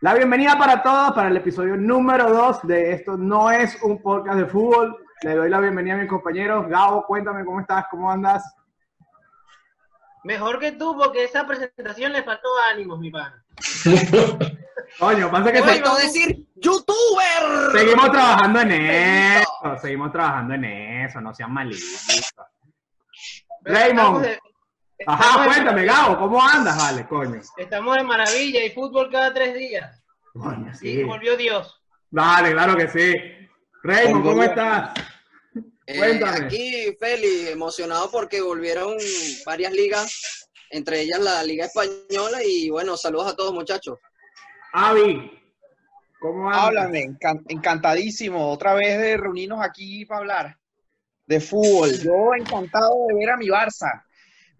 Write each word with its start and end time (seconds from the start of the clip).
La 0.00 0.14
bienvenida 0.14 0.58
para 0.58 0.82
todos 0.82 1.12
para 1.12 1.28
el 1.28 1.36
episodio 1.36 1.76
número 1.76 2.30
2 2.30 2.62
de 2.66 2.92
esto 2.92 3.16
no 3.16 3.50
es 3.50 3.80
un 3.82 4.00
podcast 4.02 4.38
de 4.38 4.46
fútbol. 4.46 4.96
Le 5.22 5.34
doy 5.34 5.48
la 5.48 5.60
bienvenida 5.60 5.94
a 5.94 5.98
mis 5.98 6.08
compañeros. 6.08 6.68
Gabo, 6.68 7.04
cuéntame 7.06 7.44
cómo 7.44 7.60
estás, 7.60 7.86
cómo 7.90 8.10
andas. 8.10 8.44
Mejor 10.24 10.58
que 10.58 10.72
tú, 10.72 10.96
porque 10.96 11.24
esa 11.24 11.46
presentación 11.46 12.12
le 12.12 12.22
faltó 12.22 12.48
ánimos, 12.70 12.98
mi 12.98 13.10
pana. 13.10 13.42
Coño, 14.98 15.30
pasa 15.30 15.52
que 15.52 15.62
Te 15.62 15.68
se- 15.82 16.02
decir 16.02 16.46
youtuber. 16.56 17.72
seguimos 17.72 18.10
trabajando 18.10 18.60
en 18.60 18.70
eso. 18.72 19.78
Seguimos 19.80 20.12
trabajando 20.12 20.54
en 20.54 20.64
eso, 20.64 21.20
no 21.20 21.34
sean 21.34 21.52
malitos. 21.52 22.34
Raymond. 23.62 24.22
de- 24.24 24.38
Ajá, 25.06 25.44
cuéntame, 25.46 25.84
Gabo, 25.84 26.18
¿cómo 26.18 26.42
andas? 26.42 26.76
Vale, 26.76 27.06
coño. 27.06 27.40
Estamos 27.56 27.96
de 27.96 28.02
maravilla 28.04 28.64
y 28.64 28.70
fútbol 28.70 29.10
cada 29.10 29.32
tres 29.34 29.54
días. 29.54 30.02
Coño, 30.32 30.72
Y 30.80 31.02
volvió 31.02 31.36
Dios. 31.36 31.82
Dale, 32.10 32.52
claro 32.52 32.76
que 32.76 32.88
sí. 32.88 33.14
Raymond, 33.82 34.24
¿cómo 34.24 34.42
estás? 34.42 34.90
Eh, 35.86 35.98
Cuéntame. 35.98 36.46
aquí, 36.46 36.96
Feli, 36.98 37.48
emocionado 37.48 38.10
porque 38.10 38.40
volvieron 38.40 38.96
varias 39.44 39.72
ligas, 39.72 40.48
entre 40.70 41.02
ellas 41.02 41.20
la 41.20 41.42
Liga 41.44 41.66
Española. 41.66 42.38
Y 42.44 42.70
bueno, 42.70 42.96
saludos 42.96 43.32
a 43.32 43.36
todos, 43.36 43.52
muchachos. 43.54 43.98
Avi, 44.72 45.30
¿cómo 46.18 46.48
andas? 46.48 46.64
Háblame, 46.64 47.00
encan- 47.04 47.44
encantadísimo 47.48 48.50
otra 48.50 48.74
vez 48.74 48.98
de 48.98 49.16
reunirnos 49.16 49.62
aquí 49.62 50.04
para 50.06 50.20
hablar 50.20 50.56
de 51.26 51.40
fútbol. 51.40 51.90
Yo 52.02 52.34
encantado 52.36 52.92
de 53.08 53.14
ver 53.14 53.30
a 53.30 53.36
mi 53.36 53.46
Barça. 53.46 54.02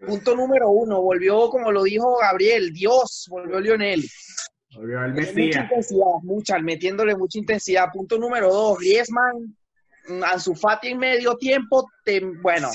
Punto 0.05 0.35
número 0.37 0.69
uno, 0.69 1.01
volvió, 1.01 1.49
como 1.49 1.73
lo 1.73 1.83
dijo 1.85 2.19
Gabriel, 2.19 2.73
Dios, 2.73 3.27
volvió 3.31 3.61
Lionel. 3.61 4.05
Volvió 4.75 4.99
Mucha 5.01 5.13
Mesías. 5.15 5.63
intensidad, 5.65 6.05
mucha, 6.23 6.59
metiéndole 6.59 7.17
mucha 7.17 7.39
intensidad. 7.39 7.87
Punto 7.93 8.19
número 8.19 8.53
dos, 8.53 8.79
Griezmann, 8.79 9.57
mm, 10.09 10.23
Ansu 10.25 10.55
Fati 10.55 10.89
en 10.89 10.99
medio 10.99 11.35
tiempo, 11.37 11.89
te- 12.05 12.21
bueno, 12.43 12.69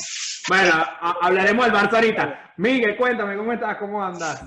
Bueno, 0.47 0.71
a- 0.73 1.17
hablaremos 1.21 1.65
del 1.65 1.75
Barça 1.75 1.93
ahorita. 1.95 2.53
Miguel, 2.57 2.97
cuéntame, 2.97 3.37
¿cómo 3.37 3.53
estás? 3.53 3.77
¿Cómo 3.77 4.03
andas? 4.03 4.41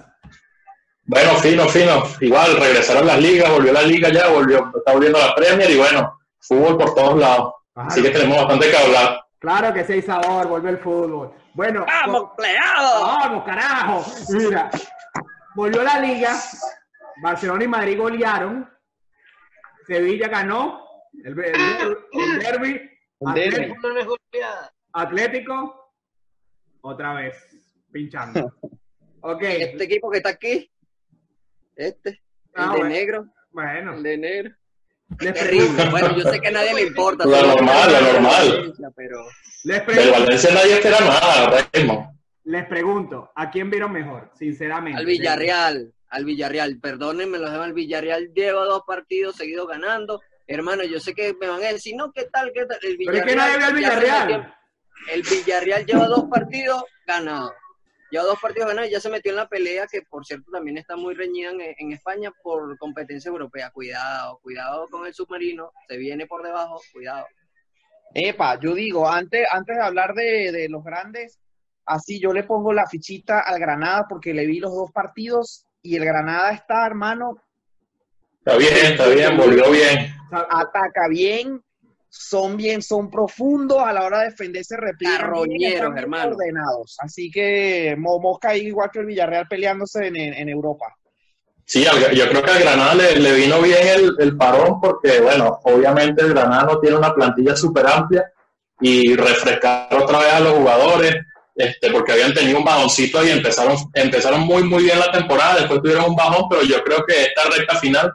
Bueno, 1.07 1.35
fino, 1.37 1.69
fino. 1.69 2.03
Igual 2.21 2.57
regresaron 2.59 3.07
las 3.07 3.21
ligas, 3.21 3.51
volvió 3.51 3.73
la 3.73 3.83
liga 3.83 4.09
ya, 4.09 4.29
volvió, 4.29 4.73
está 4.77 4.93
volviendo 4.93 5.19
la 5.19 5.35
Premier 5.37 5.71
y 5.71 5.77
bueno, 5.77 6.19
fútbol 6.41 6.77
por 6.77 6.95
todos 6.95 7.19
lados. 7.21 7.53
Así 7.77 8.03
que 8.03 8.11
tenemos 8.11 8.39
bastante 8.39 8.71
que 8.71 8.77
hablar. 8.77 9.21
Claro 9.45 9.75
que 9.75 9.85
sí 9.85 10.01
sabor, 10.01 10.49
vuelve 10.49 10.71
el 10.71 10.79
fútbol. 10.79 11.35
Bueno, 11.53 11.85
¡Vamos, 11.87 12.31
co- 12.31 12.37
pleado! 12.37 13.03
vamos, 13.07 13.45
carajo. 13.45 14.03
Mira, 14.31 14.71
volvió 15.55 15.83
la 15.83 16.01
liga. 16.01 16.35
Barcelona 17.23 17.63
y 17.65 17.69
Madrid 17.69 17.99
golearon. 17.99 18.67
Sevilla 19.87 20.29
ganó. 20.29 20.83
El, 21.23 21.39
el, 21.39 21.55
el 22.13 22.39
derby. 22.39 22.91
El 23.21 23.35
derbi. 23.35 23.71
Atlético. 23.75 24.19
Atlético. 24.95 25.93
Otra 26.81 27.13
vez, 27.13 27.37
pinchando. 27.93 28.51
Ok. 29.27 29.43
Este 29.43 29.85
equipo 29.85 30.11
que 30.11 30.19
está 30.19 30.29
aquí, 30.31 30.71
este, 31.77 32.11
el 32.11 32.19
Ah, 32.57 32.63
de 32.65 32.69
bueno. 32.69 32.85
negro, 32.89 33.27
Bueno, 33.53 33.95
el 33.95 34.03
de 34.03 34.19
negro. 34.19 34.55
Les 35.21 35.33
pregunto, 35.45 35.91
Bueno, 35.91 36.17
yo 36.17 36.31
sé 36.31 36.41
que 36.41 36.49
a 36.49 36.53
nadie 36.53 36.75
le 36.75 36.83
importa. 36.83 37.25
Lo 37.25 37.47
normal, 37.47 37.93
lo 37.93 38.13
normal. 38.13 38.75
Pero 38.97 39.19
les 39.65 39.77
Del 39.79 39.85
pregunto, 39.87 40.21
Valencia 40.21 40.55
nadie 40.55 40.73
espera 40.75 41.01
nada, 41.01 41.67
Raymond. 41.73 42.07
les 42.45 42.67
pregunto, 42.67 43.33
¿a 43.35 43.51
quién 43.51 43.71
vieron 43.71 43.93
mejor? 43.93 44.31
Sinceramente. 44.39 44.99
al 44.99 45.07
Villarreal, 45.07 45.93
al 46.09 46.25
Villarreal, 46.25 46.79
perdónenme, 46.81 47.39
los 47.39 47.51
demás, 47.51 47.69
el 47.69 47.73
Villarreal 47.75 48.33
lleva 48.35 48.65
dos 48.65 48.83
partidos 48.87 49.37
seguidos 49.37 49.69
ganando. 49.69 50.21
Hermano, 50.47 50.85
yo 50.85 51.01
sé 51.01 51.15
que 51.15 51.35
me 51.41 51.49
van 51.49 51.63
a 51.63 51.73
decir, 51.73 51.95
no, 51.97 52.13
¿qué 52.13 52.25
tal? 52.31 52.53
¿Qué 52.55 52.67
tal? 52.67 52.79
El 52.83 52.99
Pero 52.99 53.17
es 53.17 53.25
que 53.25 53.37
nadie 53.37 53.57
vio 53.57 53.67
al 53.67 53.75
Villarreal. 53.75 54.55
el 55.13 55.23
Villarreal 55.23 55.87
lleva 55.87 56.07
dos 56.07 56.25
partidos 56.31 56.85
ganados. 57.07 57.53
Lleva 58.15 58.27
dos 58.27 58.39
partidos 58.41 58.69
ganados 58.69 58.89
y 58.89 58.93
ya 58.93 59.01
se 59.01 59.11
metió 59.11 59.33
en 59.33 59.37
la 59.39 59.49
pelea, 59.49 59.89
que 59.89 60.03
por 60.03 60.25
cierto 60.25 60.49
también 60.53 60.79
está 60.79 60.95
muy 60.95 61.15
reñida 61.15 61.51
en, 61.51 61.61
en 61.61 61.91
España 61.91 62.31
por 62.45 62.79
competencia 62.79 63.29
europea. 63.29 63.71
Cuidado, 63.71 64.39
cuidado 64.41 64.87
con 64.89 65.05
el 65.05 65.13
submarino, 65.13 65.73
se 65.89 65.97
viene 65.97 66.25
por 66.29 66.45
debajo, 66.45 66.81
cuidado. 66.93 67.27
Epa, 68.15 68.61
yo 68.61 68.73
digo, 68.73 69.11
antes, 69.11 69.45
antes 69.51 69.77
de 69.77 69.83
hablar 69.83 70.15
de, 70.15 70.53
de 70.53 70.69
los 70.69 70.85
grandes, 70.85 71.41
así 71.87 72.21
yo 72.21 72.33
le 72.33 72.45
pongo 72.45 72.73
la 72.73 72.87
fichita 72.87 73.41
al 73.41 73.59
Granada 73.59 74.07
porque 74.09 74.33
le 74.33 74.47
vi 74.47 74.61
los 74.61 74.73
dos 74.73 74.93
partidos 74.93 75.67
y 75.83 75.97
el 75.97 76.05
Granada 76.05 76.53
está, 76.53 76.87
hermano, 76.87 77.43
Está 78.47 78.59
bien, 78.59 78.75
está 78.93 79.09
bien, 79.09 79.37
volvió 79.37 79.71
bien. 79.73 80.15
Ataca 80.31 81.09
bien, 81.09 81.61
son 82.17 82.57
bien, 82.57 82.81
son 82.81 83.11
profundos 83.11 83.83
a 83.83 83.93
la 83.93 84.05
hora 84.05 84.21
de 84.21 84.31
defenderse, 84.31 84.77
repliegan 84.77 85.19
Carroñeros, 85.21 85.97
hermano. 85.97 86.37
ordenados. 86.37 86.97
Así 87.01 87.29
que 87.31 87.97
Mo- 87.99 88.21
Mosca 88.21 88.51
ahí 88.51 88.69
igual 88.69 88.89
que 88.93 89.01
el 89.01 89.07
Villarreal 89.07 89.49
peleándose 89.49 90.07
en, 90.07 90.17
en- 90.17 90.49
Europa. 90.49 90.87
Sí, 91.67 91.85
yo 92.15 92.29
creo 92.29 92.43
que 92.43 92.51
al 92.53 92.61
Granada 92.61 92.95
le, 92.95 93.17
le 93.19 93.33
vino 93.35 93.61
bien 93.61 93.79
el, 93.89 94.15
el 94.21 94.37
parón 94.37 94.81
porque, 94.81 95.19
bueno, 95.21 95.59
obviamente 95.65 96.23
el 96.23 96.35
Granada 96.35 96.63
no 96.65 96.79
tiene 96.79 96.97
una 96.97 97.13
plantilla 97.15 97.57
súper 97.57 97.87
amplia 97.87 98.31
y 98.81 99.17
refrescar 99.17 99.89
otra 99.95 100.19
vez 100.19 100.33
a 100.35 100.41
los 100.41 100.53
jugadores, 100.55 101.17
este, 101.57 101.91
porque 101.91 102.13
habían 102.13 102.35
tenido 102.35 102.59
un 102.59 102.65
bajoncito 102.65 103.19
ahí, 103.19 103.31
empezaron, 103.31 103.77
empezaron 103.95 104.41
muy, 104.43 104.63
muy 104.63 104.85
bien 104.85 104.99
la 105.01 105.11
temporada, 105.11 105.57
después 105.61 105.81
tuvieron 105.83 106.11
un 106.11 106.17
bajón, 106.17 106.49
pero 106.49 106.63
yo 106.63 106.83
creo 106.85 107.05
que 107.07 107.23
esta 107.25 107.45
recta 107.49 107.77
final 107.77 108.13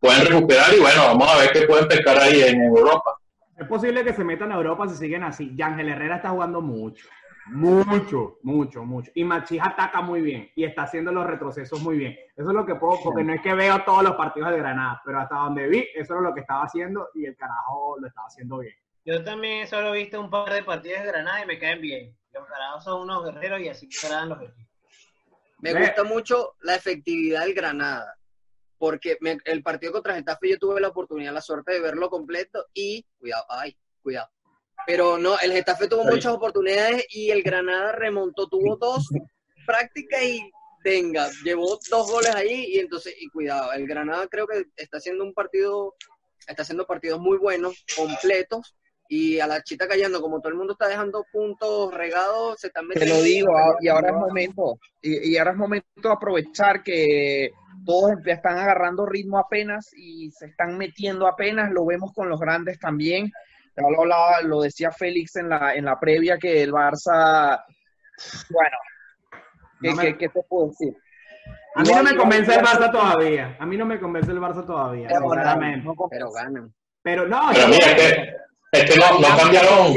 pueden 0.00 0.26
recuperar 0.26 0.72
y 0.74 0.80
bueno, 0.80 1.02
vamos 1.08 1.28
a 1.30 1.38
ver 1.38 1.52
qué 1.52 1.62
pueden 1.62 1.86
pescar 1.88 2.18
ahí 2.18 2.42
en 2.42 2.62
Europa. 2.62 3.14
Es 3.58 3.66
posible 3.66 4.04
que 4.04 4.12
se 4.12 4.22
metan 4.22 4.52
a 4.52 4.56
Europa 4.56 4.88
si 4.88 4.96
siguen 4.96 5.24
así. 5.24 5.54
Yángel 5.56 5.88
Herrera 5.88 6.16
está 6.16 6.30
jugando 6.30 6.60
mucho. 6.60 7.08
Mucho, 7.46 8.38
mucho, 8.42 8.84
mucho. 8.84 9.10
Y 9.14 9.24
Machís 9.24 9.60
ataca 9.60 10.00
muy 10.00 10.20
bien 10.20 10.50
y 10.54 10.64
está 10.64 10.82
haciendo 10.82 11.10
los 11.10 11.26
retrocesos 11.26 11.80
muy 11.80 11.96
bien. 11.96 12.16
Eso 12.36 12.50
es 12.50 12.54
lo 12.54 12.64
que 12.64 12.74
puedo, 12.74 13.00
porque 13.02 13.24
no 13.24 13.32
es 13.32 13.40
que 13.40 13.54
veo 13.54 13.82
todos 13.84 14.02
los 14.04 14.14
partidos 14.16 14.50
de 14.50 14.58
Granada, 14.58 15.00
pero 15.04 15.18
hasta 15.18 15.36
donde 15.36 15.66
vi, 15.66 15.88
eso 15.94 16.16
es 16.16 16.22
lo 16.22 16.34
que 16.34 16.42
estaba 16.42 16.64
haciendo 16.64 17.08
y 17.14 17.24
el 17.24 17.36
carajo 17.36 17.96
lo 17.98 18.06
estaba 18.06 18.26
haciendo 18.26 18.58
bien. 18.58 18.74
Yo 19.04 19.24
también 19.24 19.66
solo 19.66 19.94
he 19.94 19.98
visto 19.98 20.20
un 20.20 20.28
par 20.28 20.52
de 20.52 20.62
partidos 20.62 21.00
de 21.00 21.08
Granada 21.08 21.42
y 21.42 21.46
me 21.46 21.58
caen 21.58 21.80
bien. 21.80 22.14
Los 22.32 22.46
carajos 22.46 22.84
son 22.84 23.02
unos 23.02 23.24
guerreros 23.24 23.60
y 23.60 23.68
así 23.70 23.90
serán 23.90 24.28
los 24.28 24.42
equipos. 24.42 24.68
Me 25.60 25.74
gusta 25.74 26.04
mucho 26.04 26.54
la 26.60 26.76
efectividad 26.76 27.44
del 27.44 27.54
Granada, 27.54 28.14
porque 28.78 29.16
me- 29.20 29.38
el 29.44 29.62
partido 29.62 29.92
contra 29.92 30.14
Getafe 30.14 30.50
yo 30.50 30.58
tuve 30.58 30.80
la 30.80 30.88
oportunidad, 30.88 31.32
la 31.34 31.40
suerte 31.40 31.72
de 31.72 31.80
verlo 31.80 32.08
completo 32.08 32.64
y, 32.72 33.04
cuidado, 33.18 33.44
ay, 33.48 33.76
cuidado. 34.02 34.28
Pero 34.86 35.18
no, 35.18 35.38
el 35.40 35.52
Getafe 35.52 35.88
tuvo 35.88 36.04
muchas 36.04 36.32
oportunidades 36.32 37.04
y 37.10 37.30
el 37.30 37.42
Granada 37.42 37.92
remontó, 37.92 38.48
tuvo 38.48 38.76
dos 38.76 39.08
prácticas 39.66 40.22
y 40.22 40.50
venga, 40.84 41.28
llevó 41.44 41.78
dos 41.90 42.10
goles 42.10 42.34
ahí 42.34 42.66
y 42.74 42.78
entonces, 42.78 43.14
y 43.20 43.28
cuidado, 43.28 43.72
el 43.72 43.86
Granada 43.86 44.26
creo 44.28 44.46
que 44.46 44.64
está 44.76 44.98
haciendo 44.98 45.24
un 45.24 45.34
partido, 45.34 45.94
está 46.46 46.62
haciendo 46.62 46.86
partidos 46.86 47.20
muy 47.20 47.36
buenos, 47.36 47.84
completos. 47.96 48.74
Y 49.10 49.40
a 49.40 49.46
la 49.46 49.62
chita 49.62 49.88
callando, 49.88 50.20
como 50.20 50.38
todo 50.38 50.50
el 50.50 50.58
mundo 50.58 50.74
está 50.74 50.86
dejando 50.86 51.24
puntos 51.32 51.94
regados, 51.94 52.60
se 52.60 52.66
están 52.66 52.86
Te 52.88 52.94
metiendo. 52.94 53.14
lo 53.16 53.22
digo, 53.22 53.50
y 53.80 53.88
ahora 53.88 54.08
es 54.10 54.14
momento, 54.14 54.78
y, 55.00 55.30
y 55.32 55.38
ahora 55.38 55.52
es 55.52 55.56
momento 55.56 55.88
de 55.94 56.12
aprovechar 56.12 56.82
que 56.82 57.50
todos 57.88 58.12
están 58.26 58.58
agarrando 58.58 59.06
ritmo 59.06 59.38
apenas 59.38 59.88
y 59.96 60.30
se 60.30 60.44
están 60.44 60.76
metiendo 60.76 61.26
apenas, 61.26 61.70
lo 61.70 61.86
vemos 61.86 62.12
con 62.12 62.28
los 62.28 62.38
grandes 62.38 62.78
también. 62.78 63.32
Ya 63.74 63.82
lo, 63.88 64.02
hablaba- 64.02 64.42
lo 64.42 64.60
decía 64.60 64.92
Félix 64.92 65.36
en 65.36 65.48
la, 65.48 65.74
en 65.74 65.86
la 65.86 65.98
previa 65.98 66.36
que 66.36 66.62
el 66.62 66.70
Barça, 66.70 67.64
bueno, 68.50 68.76
¿qué, 69.80 69.88
No 69.88 69.94
me- 69.96 70.02
qué- 70.02 70.18
qué 70.18 70.28
te 70.28 70.42
puedo 70.42 70.66
decir? 70.68 70.94
A 71.76 71.80
mí 71.82 71.88
no 71.94 72.02
me 72.02 72.14
convence 72.16 72.54
el 72.54 72.60
Barça 72.60 72.90
todavía. 72.92 73.56
A 73.58 73.64
mí 73.64 73.76
no 73.78 73.86
me 73.86 73.98
convence 73.98 74.30
el 74.32 74.38
Barça 74.40 74.66
todavía, 74.66 75.08
Pero 76.10 76.30
ganan. 76.30 76.74
Pero 77.02 77.26
no, 77.26 77.40
Pero 77.54 77.68
mira, 77.68 77.86
es 77.86 77.94
que, 77.94 78.36
es 78.72 78.90
que 78.90 78.96
no, 79.00 79.18
no 79.18 79.36
cambiaron, 79.38 79.94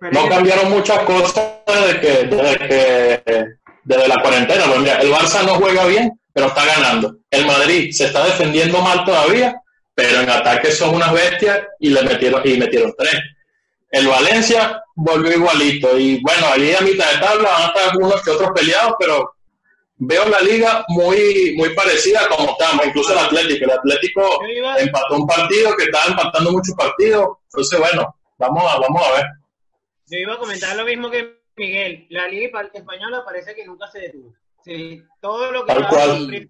no 0.00 0.28
cambiaron 0.28 0.70
muchas 0.70 0.98
cosas 1.04 1.52
desde 1.66 2.00
que, 2.00 2.26
desde 2.26 2.58
que 2.58 3.46
desde 3.84 4.08
la 4.08 4.20
cuarentena. 4.20 4.64
Pues 4.66 4.80
mira, 4.80 4.96
el 4.96 5.12
Barça 5.12 5.46
no 5.46 5.54
juega 5.56 5.84
bien, 5.86 6.18
pero 6.34 6.48
está 6.48 6.66
ganando. 6.66 7.16
El 7.30 7.46
Madrid 7.46 7.92
se 7.92 8.06
está 8.06 8.24
defendiendo 8.26 8.82
mal 8.82 9.04
todavía, 9.04 9.62
pero 9.94 10.20
en 10.20 10.28
ataque 10.28 10.72
son 10.72 10.96
unas 10.96 11.12
bestias 11.12 11.60
y 11.78 11.90
le 11.90 12.02
metieron 12.02 12.42
y 12.44 12.58
metieron 12.58 12.92
tres. 12.98 13.14
El 13.90 14.08
Valencia 14.08 14.82
volvió 14.96 15.32
igualito 15.32 15.96
y 15.96 16.20
bueno, 16.20 16.48
allí 16.52 16.74
a 16.74 16.80
mitad 16.80 17.10
de 17.12 17.18
tabla 17.18 17.48
van 17.48 17.62
a 17.62 17.66
estar 17.66 17.88
algunos 17.90 18.20
que 18.22 18.30
otros 18.32 18.50
peleados, 18.52 18.94
pero 18.98 19.34
veo 19.96 20.28
la 20.28 20.40
liga 20.40 20.84
muy 20.88 21.54
muy 21.56 21.70
parecida 21.70 22.22
a 22.22 22.28
como 22.28 22.50
estamos, 22.50 22.84
incluso 22.84 23.12
el 23.12 23.20
Atlético. 23.20 23.64
El 23.64 23.70
Atlético 23.70 24.40
empató 24.78 25.16
un 25.16 25.26
partido 25.28 25.76
que 25.76 25.84
estaba 25.84 26.06
empatando 26.06 26.50
muchos 26.50 26.74
partidos, 26.74 27.28
entonces 27.44 27.78
bueno, 27.78 28.16
vamos 28.38 28.64
a, 28.64 28.80
vamos 28.80 29.06
a 29.06 29.12
ver. 29.12 29.26
yo 30.06 30.18
iba 30.18 30.34
a 30.34 30.38
comentar 30.38 30.74
lo 30.74 30.84
mismo 30.84 31.08
que 31.08 31.44
Miguel. 31.56 32.06
La 32.10 32.26
Liga 32.26 32.68
Española 32.72 33.22
parece 33.24 33.54
que 33.54 33.64
nunca 33.64 33.86
se 33.88 34.00
detuvo. 34.00 34.34
Sí, 34.64 35.02
todo 35.20 35.52
lo 35.52 35.66
que 35.66 35.72
antes 35.72 36.48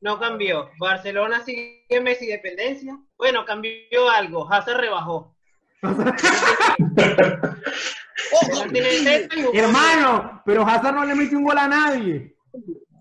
no 0.00 0.18
cambió. 0.18 0.70
Barcelona 0.78 1.44
sigue 1.44 2.00
Messi 2.02 2.26
dependencia. 2.26 2.98
Bueno, 3.16 3.44
cambió 3.44 4.10
algo. 4.10 4.52
Hazard 4.52 4.80
rebajó. 4.80 5.36
Hermano, 9.52 10.42
pero 10.44 10.66
Hazard 10.66 10.94
no 10.94 11.04
le 11.04 11.14
metió 11.14 11.38
un 11.38 11.44
gol 11.44 11.58
a 11.58 11.68
nadie. 11.68 12.34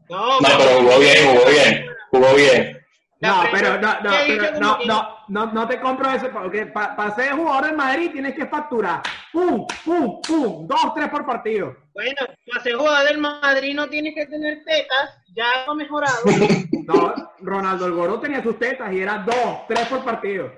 No, 0.10 0.40
No, 0.40 0.48
pero 0.58 0.81
jugó 0.81 1.00
bien, 1.00 1.28
jugó 1.28 1.50
bien, 1.50 1.86
jugó 2.12 2.36
bien. 2.36 2.79
No, 3.21 3.44
pero 3.51 3.81
no, 3.81 4.00
no, 4.01 4.10
¿qué 4.12 4.38
pero 4.39 4.60
no, 4.60 4.77
no, 4.86 5.18
no, 5.27 5.45
no 5.51 5.68
te 5.68 5.80
compro 5.81 6.10
eso, 6.10 6.30
porque 6.31 6.68
para 6.68 7.16
ser 7.16 7.33
jugador 7.33 7.66
del 7.66 7.75
Madrid 7.75 8.12
tienes 8.13 8.33
que 8.33 8.45
facturar. 8.45 9.01
Pum, 9.33 9.68
pum, 9.83 10.21
pum, 10.21 10.68
dos, 10.68 10.94
tres 10.95 11.10
por 11.10 11.25
partido. 11.25 11.75
Bueno, 11.94 12.16
para 12.48 12.63
ser 12.63 12.75
jugador 12.75 13.07
del 13.07 13.18
Madrid 13.18 13.75
no 13.75 13.89
tiene 13.89 14.13
que 14.13 14.25
tener 14.25 14.63
tetas. 14.63 15.21
Ya 15.36 15.45
ha 15.68 15.74
mejorado. 15.74 16.18
No, 16.89 17.13
Ronaldo 17.42 17.86
el 17.86 17.92
Gordo 17.92 18.19
tenía 18.19 18.42
sus 18.42 18.57
tetas 18.57 18.92
y 18.92 19.00
era 19.00 19.19
dos, 19.19 19.68
tres 19.68 19.86
por 19.89 20.04
partido. 20.04 20.51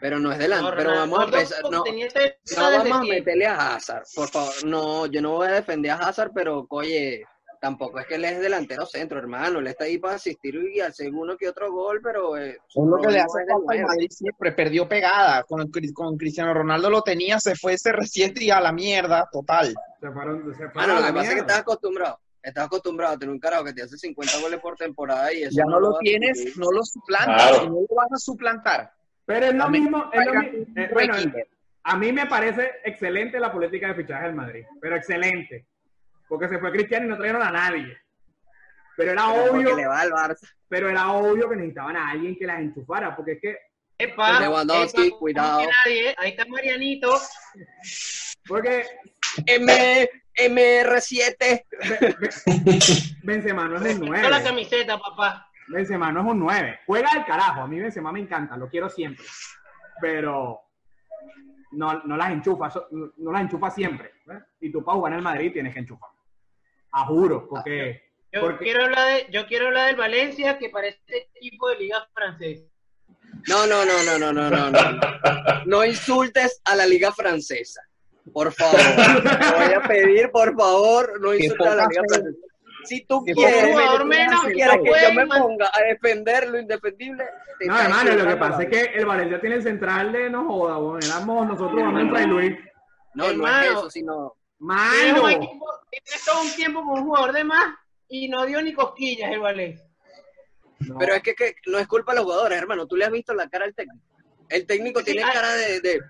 Pero 0.00 0.20
no 0.20 0.30
es 0.30 0.38
delante, 0.38 0.70
No, 0.70 0.76
pero 0.76 0.90
vamos 0.90 1.18
a 1.18 1.24
empezar. 1.24 1.62
No, 1.64 1.70
no 1.70 1.84
vamos 2.56 2.98
a 2.98 3.02
meterle 3.02 3.46
a 3.46 3.74
Hazard, 3.74 4.04
por 4.14 4.28
favor. 4.28 4.52
No, 4.64 5.06
yo 5.06 5.20
no 5.20 5.32
voy 5.32 5.48
a 5.48 5.52
defender 5.52 5.90
a 5.90 5.96
Hazard, 5.96 6.30
pero 6.32 6.66
oye, 6.70 7.24
tampoco 7.64 7.98
es 7.98 8.06
que 8.06 8.16
él 8.16 8.24
es 8.26 8.38
delantero 8.40 8.84
centro, 8.84 9.18
hermano. 9.18 9.58
Él 9.58 9.66
está 9.68 9.84
ahí 9.84 9.96
para 9.96 10.16
asistir 10.16 10.54
y 10.54 10.80
hacer 10.80 11.10
uno 11.14 11.34
que 11.38 11.48
otro 11.48 11.72
gol, 11.72 12.00
pero 12.02 12.36
eh, 12.36 12.58
Es 12.68 12.76
lo 12.76 12.98
que 12.98 13.10
le 13.10 13.20
hace 13.20 13.38
falta 13.50 13.72
al. 13.72 13.82
Madrid 13.84 14.08
siempre, 14.10 14.52
perdió 14.52 14.86
pegada. 14.86 15.42
Con, 15.44 15.70
con 15.94 16.18
Cristiano 16.18 16.52
Ronaldo 16.52 16.90
lo 16.90 17.00
tenía, 17.00 17.40
se 17.40 17.54
fue 17.56 17.72
ese 17.72 17.90
reciente 17.92 18.44
y 18.44 18.50
a 18.50 18.60
la 18.60 18.70
mierda, 18.70 19.26
total. 19.32 19.72
Se 19.98 20.10
fueron, 20.10 20.54
se 20.54 20.68
fueron 20.68 20.72
Mano, 20.74 20.92
a 20.92 20.96
lo 20.96 21.00
la 21.00 21.06
que 21.06 21.12
pasa 21.14 21.28
es 21.28 21.34
que 21.36 21.40
estás 21.40 21.58
acostumbrado. 21.60 22.20
Estás 22.42 22.66
acostumbrado 22.66 23.14
a 23.14 23.18
tener 23.18 23.32
un 23.32 23.40
carajo 23.40 23.64
que 23.64 23.72
te 23.72 23.82
hace 23.82 23.96
50 23.96 24.40
goles 24.42 24.60
por 24.60 24.76
temporada 24.76 25.32
y 25.32 25.44
eso 25.44 25.56
Ya 25.56 25.64
no 25.64 25.80
lo 25.80 25.96
tienes, 26.00 26.54
no 26.58 26.70
lo 26.70 26.82
suplantas, 26.84 27.48
Claro. 27.48 27.66
no 27.70 27.80
lo 27.88 27.96
vas 27.96 28.12
a 28.12 28.16
suplantar. 28.18 28.92
Pero 29.24 29.46
es 29.46 29.54
lo 29.54 29.70
mismo, 29.70 30.10
es 30.12 30.26
lo 30.26 30.32
traigan 30.32 30.52
mi- 30.52 30.58
un 30.58 30.78
eh, 30.78 30.90
bueno, 30.92 31.14
a 31.84 31.96
mí 31.96 32.12
me 32.12 32.26
parece 32.26 32.70
excelente 32.84 33.40
la 33.40 33.50
política 33.50 33.88
de 33.88 33.94
fichaje 33.94 34.26
del 34.26 34.34
Madrid, 34.34 34.64
pero 34.82 34.96
excelente. 34.96 35.64
Porque 36.34 36.48
se 36.54 36.58
fue 36.58 36.72
Cristiano 36.72 37.06
y 37.06 37.08
no 37.08 37.16
trajeron 37.16 37.42
a 37.42 37.50
nadie. 37.50 37.96
Pero 38.96 39.12
era 39.12 39.26
Pero 39.32 39.52
obvio, 39.52 39.76
le 39.76 39.86
va 39.86 40.00
al 40.00 40.10
Barça. 40.10 40.48
pero 40.68 40.88
era 40.88 41.10
obvio 41.12 41.48
que 41.48 41.56
necesitaban 41.56 41.96
a 41.96 42.10
alguien 42.10 42.36
que 42.36 42.46
las 42.46 42.58
enchufara, 42.60 43.14
porque 43.14 43.32
es 43.32 43.40
que, 43.40 43.56
Epa, 43.98 44.40
Lewandowski, 44.40 45.06
epa, 45.06 45.18
cuidado. 45.18 45.60
no 45.62 45.68
nadie. 45.84 46.14
Ahí 46.18 46.30
está 46.30 46.44
Marianito. 46.46 47.16
porque 48.48 48.84
M, 49.46 50.08
MR7. 50.36 51.64
Be- 51.88 52.16
Be- 52.18 52.30
Benzema 53.22 53.68
no 53.68 53.76
es 53.76 53.84
el 53.92 53.98
Con 54.00 54.10
la 54.12 54.28
9. 54.30 54.42
camiseta, 54.44 54.98
papá. 54.98 55.48
Benzema 55.68 56.10
no 56.12 56.20
es 56.20 56.26
un 56.26 56.40
9. 56.40 56.80
Juega 56.86 57.08
al 57.12 57.24
carajo. 57.24 57.62
A 57.62 57.66
mí 57.68 57.78
Benzema 57.78 58.12
me 58.12 58.20
encanta, 58.20 58.56
lo 58.56 58.68
quiero 58.68 58.88
siempre. 58.90 59.24
Pero 60.00 60.60
no, 61.72 62.02
no 62.04 62.16
las 62.16 62.30
enchufa, 62.30 62.72
no 62.90 63.32
las 63.32 63.42
enchufa 63.42 63.70
siempre. 63.70 64.12
¿eh? 64.30 64.38
Y 64.60 64.70
tú 64.72 64.84
para 64.84 64.96
jugar 64.96 65.12
en 65.12 65.18
el 65.18 65.24
Madrid 65.24 65.52
tienes 65.52 65.72
que 65.72 65.80
enchufar. 65.80 66.10
A 66.96 67.06
juro, 67.06 67.48
porque, 67.48 68.02
Yo 68.32 68.40
porque 68.40 68.66
quiero 68.66 68.84
hablar 68.84 69.06
de, 69.08 69.26
yo 69.32 69.46
quiero 69.46 69.66
hablar 69.66 69.88
del 69.88 69.96
Valencia, 69.96 70.58
que 70.58 70.68
parece 70.68 71.28
equipo 71.34 71.68
de 71.70 71.76
liga 71.76 72.08
francesa. 72.14 72.64
No, 73.48 73.66
no, 73.66 73.84
no, 73.84 74.00
no, 74.04 74.16
no, 74.16 74.32
no, 74.32 74.48
no, 74.48 74.70
no. 74.70 75.00
No 75.66 75.84
insultes 75.84 76.62
a 76.64 76.76
la 76.76 76.86
liga 76.86 77.10
francesa. 77.10 77.82
Por 78.32 78.52
favor. 78.52 78.78
Te 78.78 79.64
voy 79.64 79.74
a 79.74 79.82
pedir, 79.82 80.30
por 80.30 80.56
favor, 80.56 81.20
no 81.20 81.34
insultes 81.34 81.66
a 81.66 81.74
la 81.74 81.86
liga 81.88 82.02
francesa. 82.08 82.38
Si 82.84 83.04
tú 83.06 83.24
quieres, 83.24 83.72
jugador 83.72 84.04
menos, 84.04 84.40
si 84.44 84.52
quieres 84.52 84.76
que 84.84 84.90
yo 85.02 85.14
me 85.14 85.26
ponga 85.26 85.70
a 85.72 85.82
defender 85.82 86.48
lo 86.48 86.60
indefendible. 86.60 87.24
te 87.58 87.66
No, 87.66 87.76
hermano, 87.76 88.14
lo 88.14 88.28
que 88.28 88.36
pasa 88.36 88.62
es 88.62 88.68
que 88.68 88.82
el 88.96 89.04
Valencia 89.04 89.40
tiene 89.40 89.56
el 89.56 89.62
central 89.64 90.12
de 90.12 90.30
no 90.30 90.46
joda, 90.46 90.76
bueno, 90.76 91.04
éramos 91.04 91.48
nosotros 91.48 91.80
en 91.80 92.10
Fray 92.10 92.26
Luis. 92.26 92.56
No, 93.14 93.24
no 93.24 93.30
es 93.30 93.32
Hermano. 93.32 93.78
eso, 93.78 93.90
sino. 93.90 94.36
¡Mano! 94.64 95.28
equipo, 95.28 95.66
tiene 95.90 96.22
todo 96.24 96.42
un 96.42 96.54
tiempo 96.54 96.80
con 96.84 97.00
un 97.00 97.04
jugador 97.06 97.32
de 97.32 97.44
más 97.44 97.74
y 98.08 98.28
no 98.28 98.46
dio 98.46 98.62
ni 98.62 98.72
cosquillas 98.72 99.30
el 99.30 99.40
Valencia. 99.40 99.86
No. 100.80 100.98
Pero 100.98 101.14
es 101.14 101.22
que, 101.22 101.34
que 101.34 101.54
no 101.66 101.78
es 101.78 101.86
culpa 101.86 102.12
de 102.12 102.16
los 102.16 102.24
jugadores, 102.24 102.58
hermano. 102.58 102.86
Tú 102.86 102.96
le 102.96 103.04
has 103.04 103.12
visto 103.12 103.32
la 103.34 103.48
cara 103.48 103.64
al 103.64 103.74
técnico. 103.74 104.04
El 104.48 104.66
técnico 104.66 105.00
Sí, 105.00 105.06
tiene 105.06 105.22
hay- 105.24 105.32
cara 105.32 105.52
de. 105.54 105.80
de- 105.80 106.00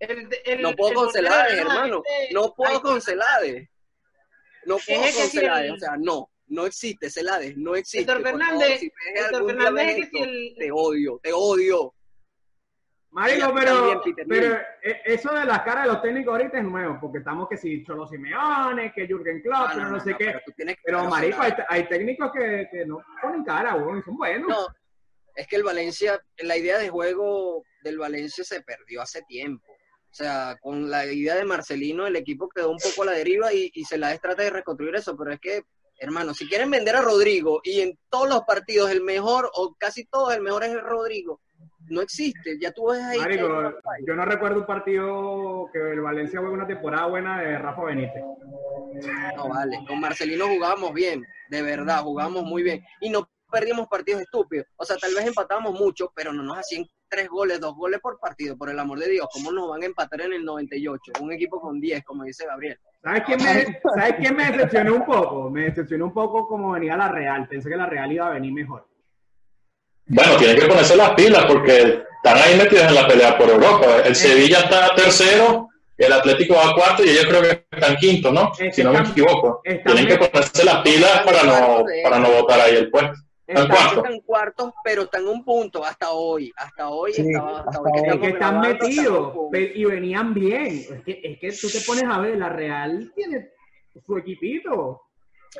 El- 0.00 0.28
el- 0.44 0.62
no 0.62 0.74
puedo 0.74 1.10
de 1.10 1.18
hermano. 1.20 2.02
este- 2.04 2.34
No 2.34 2.54
puedo 2.54 2.72
Ay, 2.72 2.80
con 2.80 3.00
Celades. 3.02 3.68
No 4.64 4.78
puedo 4.78 5.00
con 5.02 5.28
Celades. 5.30 5.66
el- 5.70 5.72
O 5.72 5.78
sea, 5.78 5.96
no. 5.98 6.30
No 6.48 6.66
existe 6.66 7.08
Celades. 7.10 7.56
No 7.56 7.76
existe. 7.76 8.00
Héctor 8.10 8.22
Fernández- 8.22 8.66
favor, 8.66 8.78
si 8.78 8.90
Fernández 9.46 9.88
es 9.88 9.94
que 9.96 10.06
si 10.10 10.22
el- 10.22 10.54
Te 10.58 10.70
odio, 10.72 11.20
te 11.22 11.32
odio. 11.32 11.94
Marico, 13.12 13.52
pero, 13.54 14.02
pero 14.28 14.48
Lim. 14.48 14.56
eh, 14.84 15.00
eso 15.04 15.32
de 15.34 15.44
las 15.44 15.62
caras 15.62 15.84
de 15.84 15.92
los 15.92 16.02
técnicos 16.02 16.32
ahorita 16.32 16.58
es 16.58 16.64
nuevo, 16.64 16.98
porque 17.00 17.18
estamos 17.18 17.48
que 17.48 17.56
si 17.56 17.84
Cholo 17.84 18.06
Simeone, 18.06 18.92
que 18.92 19.06
Jürgen 19.08 19.42
Klopp, 19.42 19.56
Ah, 19.68 19.72
pero 19.74 19.88
no, 19.88 20.00
sé 20.00 20.10
qué. 20.16 20.26
Pero, 20.26 20.40
tú 20.46 20.52
tienes 20.52 20.76
que- 20.76 20.82
Pero, 20.84 20.98
pero 20.98 21.10
marico, 21.10 21.42
hay, 21.68 21.88
técnicos 21.88 22.30
que, 22.32 22.68
que 22.70 22.86
no 22.86 23.02
ponen 23.20 23.42
cara, 23.44 23.74
weón, 23.74 24.02
son 24.04 24.16
buenos. 24.16 24.48
No, 24.48 24.66
es 25.34 25.46
que 25.48 25.56
el 25.56 25.64
Valencia, 25.64 26.20
la 26.38 26.56
idea 26.56 26.78
de 26.78 26.88
juego 26.88 27.64
del 27.82 27.98
Valencia 27.98 28.44
se 28.44 28.60
perdió 28.62 29.02
hace 29.02 29.22
tiempo. 29.22 29.66
O 29.72 30.14
sea, 30.14 30.56
con 30.60 30.88
la 30.90 31.04
idea 31.06 31.34
de 31.34 31.44
Marcelino, 31.44 32.06
el 32.06 32.16
equipo 32.16 32.48
quedó 32.48 32.70
un 32.70 32.78
poco 32.78 33.02
a 33.02 33.06
la 33.06 33.12
deriva 33.12 33.52
y, 33.52 33.70
y 33.74 33.84
se 33.84 33.98
la 33.98 34.16
trata 34.18 34.42
de 34.42 34.50
reconstruir 34.50 34.94
eso. 34.96 35.16
Pero 35.16 35.32
es 35.32 35.40
que, 35.40 35.62
hermano, 35.98 36.32
si 36.34 36.48
quieren 36.48 36.70
vender 36.70 36.96
a 36.96 37.00
Rodrigo 37.00 37.60
y 37.64 37.80
en 37.80 37.98
todos 38.08 38.28
los 38.28 38.42
partidos 38.42 38.90
el 38.90 39.02
mejor 39.02 39.50
o 39.54 39.74
casi 39.78 40.04
todos 40.06 40.34
el 40.34 40.42
mejor 40.42 40.64
es 40.64 40.70
el 40.70 40.80
Rodrigo, 40.80 41.40
no 41.90 42.00
existe. 42.00 42.58
Ya 42.58 42.72
tú 42.72 42.88
ves 42.90 43.02
ahí. 43.02 43.36
yo 43.38 44.14
no 44.14 44.24
recuerdo 44.24 44.60
un 44.60 44.66
partido 44.66 45.68
que 45.72 45.78
el 45.92 46.00
Valencia 46.00 46.40
juegue 46.40 46.54
una 46.54 46.66
temporada 46.66 47.06
buena 47.06 47.40
de 47.40 47.58
Rafa 47.58 47.84
Benítez. 47.84 48.22
No 49.36 49.48
vale, 49.48 49.78
con 49.86 50.00
Marcelino 50.00 50.46
jugábamos 50.46 50.92
bien, 50.92 51.24
de 51.48 51.62
verdad, 51.62 52.02
jugábamos 52.02 52.44
muy 52.44 52.62
bien. 52.62 52.84
Y 53.00 53.10
no 53.10 53.28
perdimos 53.50 53.88
partidos 53.88 54.22
estúpidos. 54.22 54.66
O 54.76 54.84
sea, 54.84 54.96
tal 54.96 55.14
vez 55.14 55.26
empatamos 55.26 55.78
mucho, 55.78 56.12
pero 56.14 56.32
no 56.32 56.42
nos 56.42 56.58
hacían 56.58 56.86
tres 57.08 57.28
goles, 57.28 57.60
dos 57.60 57.74
goles 57.74 58.00
por 58.00 58.18
partido, 58.18 58.56
por 58.56 58.70
el 58.70 58.78
amor 58.78 58.98
de 58.98 59.10
Dios. 59.10 59.26
¿Cómo 59.32 59.50
nos 59.52 59.68
van 59.68 59.82
a 59.82 59.86
empatar 59.86 60.20
en 60.22 60.32
el 60.32 60.44
98? 60.44 61.12
Un 61.20 61.32
equipo 61.32 61.60
con 61.60 61.80
10, 61.80 62.04
como 62.04 62.24
dice 62.24 62.46
Gabriel. 62.46 62.78
¿Sabes 63.02 63.22
quién, 63.26 63.42
me, 63.42 63.80
¿Sabes 63.94 64.14
quién 64.18 64.36
me 64.36 64.50
decepcionó 64.50 64.94
un 64.94 65.04
poco? 65.04 65.50
Me 65.50 65.64
decepcionó 65.64 66.06
un 66.06 66.14
poco 66.14 66.46
como 66.46 66.72
venía 66.72 66.96
la 66.96 67.08
Real. 67.08 67.48
Pensé 67.48 67.68
que 67.68 67.76
la 67.76 67.86
Real 67.86 68.12
iba 68.12 68.28
a 68.28 68.30
venir 68.30 68.52
mejor. 68.52 68.89
Bueno, 70.12 70.36
tienen 70.38 70.56
que 70.58 70.66
ponerse 70.66 70.96
las 70.96 71.10
pilas 71.10 71.44
porque 71.46 72.02
están 72.22 72.36
ahí 72.38 72.56
metidos 72.58 72.84
en 72.86 72.94
la 72.96 73.06
pelea 73.06 73.38
por 73.38 73.48
Europa. 73.48 73.86
El 74.04 74.16
Sevilla 74.16 74.58
está 74.60 74.92
tercero, 74.94 75.68
el 75.96 76.12
Atlético 76.12 76.54
va 76.56 76.74
cuarto 76.74 77.04
y 77.04 77.10
ellos 77.10 77.26
creo 77.26 77.42
que 77.42 77.64
están 77.70 77.96
quinto, 77.96 78.32
¿no? 78.32 78.50
Es 78.58 78.74
Si 78.74 78.82
no 78.82 78.92
me 78.92 78.98
equivoco. 79.00 79.60
Tienen 79.62 80.06
que 80.08 80.16
ponerse 80.18 80.64
las 80.64 80.82
pilas 80.82 81.22
para 81.24 81.44
no, 81.44 81.84
para 82.02 82.18
no 82.18 82.28
votar 82.32 82.60
ahí 82.60 82.74
el 82.74 82.90
puesto. 82.90 83.12
Están- 83.46 83.64
En 83.64 83.68
cuarto. 83.70 83.96
Están 84.04 84.20
cuartos, 84.20 84.72
pero 84.84 85.02
están 85.02 85.26
un 85.28 85.44
punto 85.44 85.84
hasta 85.84 86.10
hoy. 86.10 86.52
Hasta 86.56 86.88
hoy 86.88 87.12
Sí, 87.12 87.22
estaba, 87.22 87.58
hasta 87.60 87.70
hasta 87.70 87.80
hoy 87.80 88.00
hoy. 88.00 88.08
Es 88.08 88.18
que 88.20 88.28
están 88.28 88.60
metidos 88.60 89.32
y 89.74 89.84
venían 89.84 90.34
bien. 90.34 90.66
Es 90.68 91.02
que, 91.04 91.20
es 91.24 91.38
que 91.38 91.52
tú 91.52 91.68
te 91.70 91.80
pones 91.84 92.04
a 92.04 92.18
ver, 92.20 92.36
la 92.36 92.48
Real 92.48 93.12
tiene 93.14 93.48
su 94.04 94.16
equipito. 94.18 95.02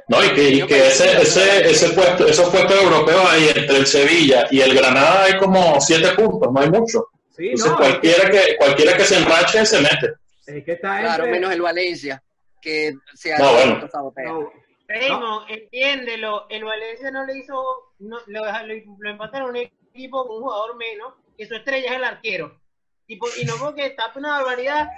No, 0.08 0.24
y 0.24 0.28
que, 0.34 0.48
y 0.50 0.66
que 0.66 0.86
ese, 0.88 1.20
ese, 1.20 1.68
ese 1.70 1.90
puesto, 1.90 2.26
esos 2.26 2.48
puestos 2.50 2.80
europeos 2.80 3.24
ahí 3.28 3.48
entre 3.48 3.76
el 3.76 3.86
Sevilla 3.86 4.46
y 4.50 4.60
el 4.60 4.74
Granada 4.74 5.24
hay 5.24 5.36
como 5.36 5.80
siete 5.80 6.08
puntos, 6.10 6.52
no 6.52 6.60
hay 6.60 6.70
mucho. 6.70 7.06
Sí, 7.36 7.48
Entonces 7.50 7.66
no, 7.66 7.72
es 7.72 7.88
cualquiera 7.90 8.30
que, 8.30 8.56
cualquiera 8.56 8.96
que 8.96 9.04
se 9.04 9.16
enrache 9.18 9.66
se 9.66 9.80
mete. 9.80 10.12
que, 10.46 10.58
es 10.58 10.64
que 10.64 10.72
está 10.72 11.00
Claro, 11.00 11.24
entre- 11.24 11.30
menos 11.40 11.52
el 11.52 11.62
Valencia, 11.62 12.22
que 12.62 12.92
se 13.14 13.32
ha 13.34 13.38
No, 13.38 13.52
bueno. 13.52 13.88
sabotea. 13.90 14.24
no, 14.26 14.52
Raymond, 14.88 15.50
entiéndelo, 15.50 16.46
el 16.50 16.64
Valencia 16.64 17.10
no 17.10 17.24
le 17.24 17.38
hizo, 17.38 17.54
no, 18.00 18.18
lo, 18.26 18.40
lo, 18.44 18.74
lo 18.98 19.10
empataron 19.10 19.50
un 19.50 19.56
equipo 19.56 20.26
con 20.26 20.36
un 20.38 20.42
jugador 20.42 20.76
menos, 20.76 21.14
que 21.36 21.46
su 21.46 21.54
estrella 21.54 21.90
es 21.90 21.96
el 21.96 22.04
arquero. 22.04 22.60
Y, 23.06 23.16
por- 23.16 23.30
y 23.40 23.44
no 23.44 23.54
porque 23.56 23.90
tape 23.90 24.18
una 24.20 24.38
barbaridad, 24.38 24.88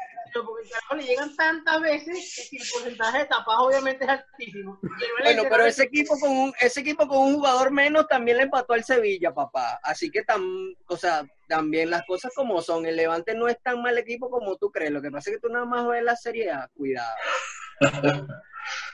porque 0.44 0.64
el 0.64 0.70
carajo 0.70 0.94
le 0.96 1.02
llegan 1.04 1.36
tantas 1.36 1.80
veces 1.80 2.48
que 2.50 2.56
el 2.56 2.62
porcentaje 2.72 3.18
de 3.18 3.24
tapas 3.26 3.56
obviamente 3.58 4.04
es 4.04 4.10
altísimo. 4.10 4.78
Bueno, 5.20 5.42
no 5.42 5.48
pero 5.48 5.64
ese 5.66 5.84
equipo 5.84 6.18
con 6.18 6.30
un 6.30 6.52
ese 6.60 6.80
equipo 6.80 7.06
con 7.06 7.18
un 7.18 7.34
jugador 7.34 7.70
menos 7.70 8.06
también 8.08 8.38
le 8.38 8.44
empató 8.44 8.72
al 8.72 8.84
Sevilla, 8.84 9.32
papá. 9.32 9.78
Así 9.82 10.10
que 10.10 10.22
tam, 10.22 10.74
o 10.86 10.96
sea, 10.96 11.24
también 11.48 11.90
las 11.90 12.02
cosas 12.06 12.32
como 12.34 12.62
son. 12.62 12.86
El 12.86 12.96
Levante 12.96 13.34
no 13.34 13.48
es 13.48 13.60
tan 13.62 13.82
mal 13.82 13.98
equipo 13.98 14.30
como 14.30 14.56
tú 14.56 14.70
crees. 14.70 14.90
Lo 14.90 15.02
que 15.02 15.10
pasa 15.10 15.30
es 15.30 15.36
que 15.36 15.40
tú 15.40 15.52
nada 15.52 15.64
más 15.66 15.86
ves 15.86 16.02
la 16.02 16.16
Serie 16.16 16.50
A. 16.50 16.68
Cuidado. 16.74 17.14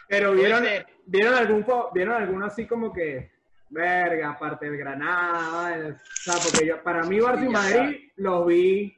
Pero 0.08 0.32
vieron, 0.32 0.64
vieron 1.04 1.34
algún 1.34 1.66
vieron 1.92 2.14
alguno 2.14 2.46
así 2.46 2.66
como 2.66 2.92
que 2.92 3.30
verga, 3.70 4.30
aparte 4.30 4.64
del 4.64 4.78
Granada, 4.78 5.74
el- 5.74 5.92
o 5.92 5.98
sea, 6.14 6.34
porque 6.42 6.66
yo, 6.66 6.82
para 6.82 7.02
mí 7.02 7.18
Barça 7.18 7.44
y 7.44 7.48
Madrid 7.50 8.10
los 8.16 8.46
vi 8.46 8.96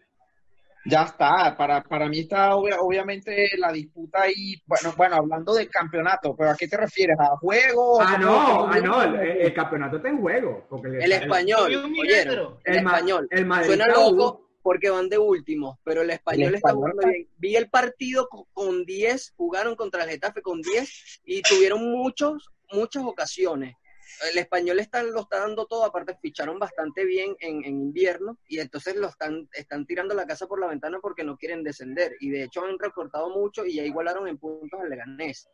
Ya 0.87 1.03
está, 1.03 1.55
para, 1.59 1.83
para 1.83 2.09
mí 2.09 2.21
está 2.21 2.55
obvia- 2.57 2.79
obviamente 2.81 3.51
la 3.59 3.71
disputa 3.71 4.23
ahí, 4.23 4.55
bueno, 4.67 4.95
bueno, 4.97 5.17
hablando 5.17 5.53
del 5.55 5.69
campeonato, 5.69 6.35
pero 6.35 6.51
¿a 6.51 6.57
qué 6.57 6.67
te 6.69 6.77
refieres? 6.79 7.17
¿A 7.21 7.37
juego? 7.37 8.01
Ah, 8.01 8.17
¿Cómo- 8.19 8.25
no, 8.33 8.59
cómo- 8.61 8.73
ah, 8.73 8.81
no, 8.81 9.03
el, 9.03 9.15
el 9.43 9.53
campeonato 9.55 9.97
está 9.97 10.09
en 10.09 10.21
juego. 10.21 10.67
Porque 10.71 10.89
El 10.89 11.13
español, 11.13 11.65
oyeron, 12.01 12.59
el, 12.65 12.77
español. 12.77 13.29
el 13.31 13.45
Madrid 13.47 13.67
Suena 13.67 13.87
loco 13.89 14.47
porque 14.63 14.91
van 14.91 15.09
de 15.09 15.19
últimos, 15.19 15.79
pero 15.85 16.03
el 16.03 16.11
español, 16.11 16.49
El 16.49 16.55
está 16.57 16.73
jugando 16.73 17.01
está- 17.01 17.11
bien. 17.13 17.29
Vi 17.39 17.57
el 17.57 17.69
partido 17.69 18.27
co- 18.29 18.47
con 18.53 18.85
10, 18.87 19.33
jugaron 19.37 19.75
contra 19.77 20.05
el 20.05 20.11
Getafe 20.11 20.41
con 20.43 20.61
10 20.63 21.21
y 21.25 21.43
tuvieron 21.43 21.91
muchos, 21.91 22.51
muchas 22.73 23.03
ocasiones. 23.05 23.75
El 24.31 24.39
español 24.39 24.79
está, 24.81 25.03
lo 25.03 25.21
está 25.21 25.41
dando 25.41 25.67
todo, 25.67 25.85
aparte 25.85 26.17
ficharon 26.21 26.59
bastante 26.59 27.05
bien 27.05 27.37
en, 27.41 27.65
en 27.65 27.75
invierno 27.81 28.39
y 28.47 28.59
entonces 28.61 28.97
lo 28.97 29.09
están, 29.09 29.49
están 29.53 29.87
tirando 29.87 30.15
la 30.15 30.27
casa 30.27 30.47
por 30.47 30.61
la 30.61 30.67
ventana 30.67 30.99
porque 31.01 31.25
no 31.25 31.37
quieren 31.37 31.63
descender. 31.63 32.17
Y 32.21 32.31
de 32.31 32.45
hecho 32.45 32.65
han 32.65 32.79
recortado 32.79 33.31
mucho 33.31 33.65
y 33.65 33.77
ya 33.77 33.83
igualaron 33.85 34.29
en 34.29 34.39
puntos 34.39 34.81
al 34.81 34.91
Leganés. 34.91 35.49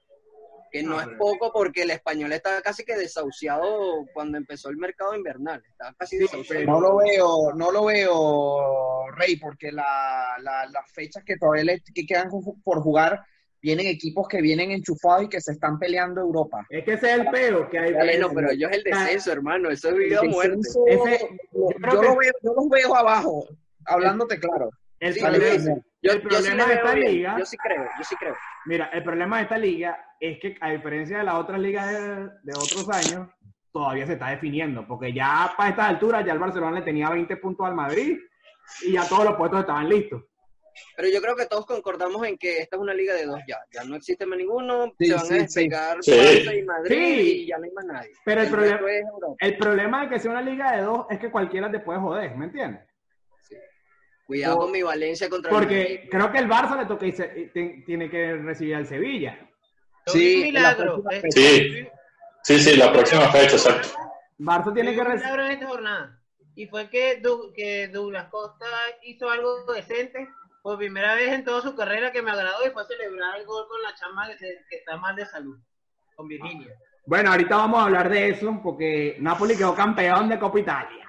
Que 0.72 0.82
no 0.82 0.96
No, 0.96 1.00
es 1.00 1.08
poco 1.16 1.52
porque 1.52 1.82
el 1.82 1.90
español 1.92 2.32
está 2.32 2.60
casi 2.60 2.84
que 2.84 2.96
desahuciado 2.96 4.04
cuando 4.12 4.36
empezó 4.36 4.68
el 4.68 4.76
mercado 4.76 5.14
invernal. 5.14 5.62
Está 5.70 5.94
casi 5.96 6.16
Sí, 6.16 6.22
desahuciado. 6.24 6.64
No 6.66 6.80
lo 6.80 6.96
veo, 6.96 7.52
no 7.54 7.70
lo 7.70 7.84
veo, 7.84 9.06
Rey, 9.12 9.36
porque 9.36 9.70
la, 9.70 10.36
la- 10.40 10.66
las 10.66 10.90
fechas 10.92 11.22
que 11.24 11.36
todavía 11.36 11.64
le 11.64 11.82
que 11.94 12.04
quedan 12.04 12.28
por 12.64 12.80
jugar 12.82 13.24
vienen 13.66 13.86
equipos 13.88 14.28
que 14.28 14.40
vienen 14.40 14.70
enchufados 14.70 15.24
y 15.24 15.28
que 15.28 15.40
se 15.40 15.50
están 15.52 15.76
peleando 15.78 16.20
Europa. 16.20 16.64
Es 16.70 16.84
que 16.84 16.92
ese 16.92 17.10
es 17.12 17.18
el 17.18 17.30
peo 17.30 17.68
que 17.68 17.78
hay. 17.80 17.92
Bueno, 17.92 18.30
pero 18.32 18.50
ellos 18.52 18.70
el 18.72 18.82
descenso, 18.84 19.32
hermano, 19.32 19.70
eso 19.70 19.88
es 19.88 19.96
vida 19.96 20.20
o 20.20 20.24
muerte. 20.26 20.68
Ese- 20.86 21.28
yo, 21.52 21.68
yo 21.70 21.76
creo 21.80 21.92
yo 21.94 22.00
que- 22.00 22.06
lo 22.06 22.16
veo, 22.16 22.32
yo 22.44 22.54
los 22.54 22.68
veo 22.68 22.94
abajo, 22.96 23.48
hablándote 23.86 24.38
claro. 24.38 24.70
El 25.00 25.12
Sí, 25.14 25.20
problema- 25.20 25.44
el 25.44 25.52
sí 25.52 25.68
de 26.02 26.74
esta 26.74 26.94
bien, 26.94 27.12
liga- 27.12 27.36
yo 27.38 27.44
sí 27.44 27.56
creo, 27.56 27.84
yo 27.98 28.04
sí 28.04 28.14
creo. 28.16 28.34
Mira, 28.66 28.86
el 28.92 29.02
problema 29.02 29.36
de 29.38 29.42
esta 29.42 29.58
liga 29.58 29.98
es 30.20 30.38
que, 30.40 30.56
a 30.60 30.70
diferencia 30.70 31.18
de 31.18 31.24
las 31.24 31.34
otras 31.34 31.58
ligas 31.60 31.90
de, 31.92 32.28
de 32.44 32.54
otros 32.54 32.88
años, 32.88 33.28
todavía 33.72 34.06
se 34.06 34.12
está 34.14 34.28
definiendo, 34.30 34.86
porque 34.86 35.12
ya 35.12 35.52
para 35.56 35.70
estas 35.70 35.88
alturas 35.88 36.24
ya 36.24 36.32
el 36.32 36.38
Barcelona 36.38 36.78
le 36.78 36.84
tenía 36.84 37.10
20 37.10 37.36
puntos 37.36 37.66
al 37.66 37.74
Madrid 37.74 38.16
y 38.86 38.92
ya 38.92 39.08
todos 39.08 39.24
los 39.24 39.34
puestos 39.34 39.60
estaban 39.60 39.88
listos. 39.88 40.22
Pero 40.96 41.08
yo 41.08 41.20
creo 41.20 41.36
que 41.36 41.46
todos 41.46 41.66
concordamos 41.66 42.26
en 42.26 42.36
que 42.38 42.58
esta 42.58 42.76
es 42.76 42.82
una 42.82 42.94
liga 42.94 43.14
de 43.14 43.26
dos 43.26 43.40
ya. 43.46 43.58
Ya 43.72 43.84
no 43.84 43.96
existe 43.96 44.26
más 44.26 44.38
ninguno, 44.38 44.92
Sí, 44.98 45.06
se 45.06 45.14
van 45.14 45.26
sí, 45.26 45.32
a 45.34 45.36
sí. 45.36 45.42
despegar 45.42 45.96
Sí. 46.02 46.10
Barça 46.12 46.58
y 46.58 46.62
Madrid 46.62 46.96
Sí. 46.96 47.42
y 47.42 47.46
ya 47.46 47.58
no 47.58 47.64
hay 47.64 47.70
más 47.72 47.84
nadie. 47.86 48.10
Pero 48.24 48.40
el 48.40 48.46
El 48.46 48.52
problema- 48.52 48.76
resto 48.78 48.88
es 48.88 49.04
Europa. 49.12 49.36
El 49.40 49.58
problema 49.58 50.02
de 50.02 50.08
que 50.10 50.18
sea 50.20 50.30
una 50.30 50.42
liga 50.42 50.76
de 50.76 50.82
dos 50.82 51.06
es 51.10 51.18
que 51.18 51.30
cualquiera 51.30 51.70
te 51.70 51.80
puede 51.80 51.98
joder, 52.00 52.36
¿me 52.36 52.46
entiendes? 52.46 52.82
Cuidado 54.26 54.58
con 54.58 54.72
mi 54.72 54.82
Valencia 54.82 55.28
contra 55.28 55.50
el 55.50 55.54
Madrid. 55.56 55.68
Porque 55.68 56.08
creo 56.10 56.32
que 56.32 56.38
el 56.38 56.48
Barça 56.48 56.76
le 56.76 56.86
toca 56.86 57.06
y 57.06 57.12
te- 57.12 57.82
tiene 57.86 58.10
que 58.10 58.34
recibir 58.34 58.74
al 58.74 58.86
Sevilla. 58.86 59.38
Sí, 60.06 60.40
milagro. 60.44 61.02
Este, 61.10 61.40
vi- 61.40 61.88
Sí, 62.42 62.58
sí, 62.60 62.76
la 62.76 62.92
próxima 62.92 63.30
fecha, 63.32 63.56
exacto. 63.56 63.88
Barça 64.38 64.72
tiene 64.74 64.94
que 64.94 65.00
un 65.00 65.06
recibir. 65.06 65.24
milagro 65.32 65.46
en 65.46 65.52
esta 65.52 65.66
jornada. 65.66 66.22
Y 66.56 66.66
fue 66.66 66.88
que, 66.90 67.16
Du- 67.20 67.52
que 67.54 67.88
Douglas 67.88 68.28
Costa 68.28 68.66
hizo 69.02 69.28
algo 69.30 69.64
decente 69.72 70.28
por 70.66 70.78
primera 70.78 71.14
vez 71.14 71.32
en 71.32 71.44
toda 71.44 71.62
su 71.62 71.76
carrera 71.76 72.10
que 72.10 72.22
me 72.22 72.32
agradó 72.32 72.66
y 72.66 72.70
fue 72.70 72.84
celebrar 72.86 73.38
el 73.38 73.46
gol 73.46 73.68
con 73.68 73.80
la 73.82 73.94
chama 73.94 74.26
que, 74.26 74.36
se- 74.36 74.64
que 74.68 74.78
está 74.78 74.96
mal 74.96 75.14
de 75.14 75.24
salud, 75.24 75.56
con 76.16 76.26
Virginia. 76.26 76.74
Bueno, 77.06 77.30
ahorita 77.30 77.56
vamos 77.56 77.78
a 77.80 77.84
hablar 77.84 78.08
de 78.08 78.30
eso 78.30 78.58
porque 78.64 79.16
Napoli 79.20 79.56
quedó 79.56 79.76
campeón 79.76 80.28
de 80.28 80.40
Copa 80.40 80.58
Italia. 80.58 81.08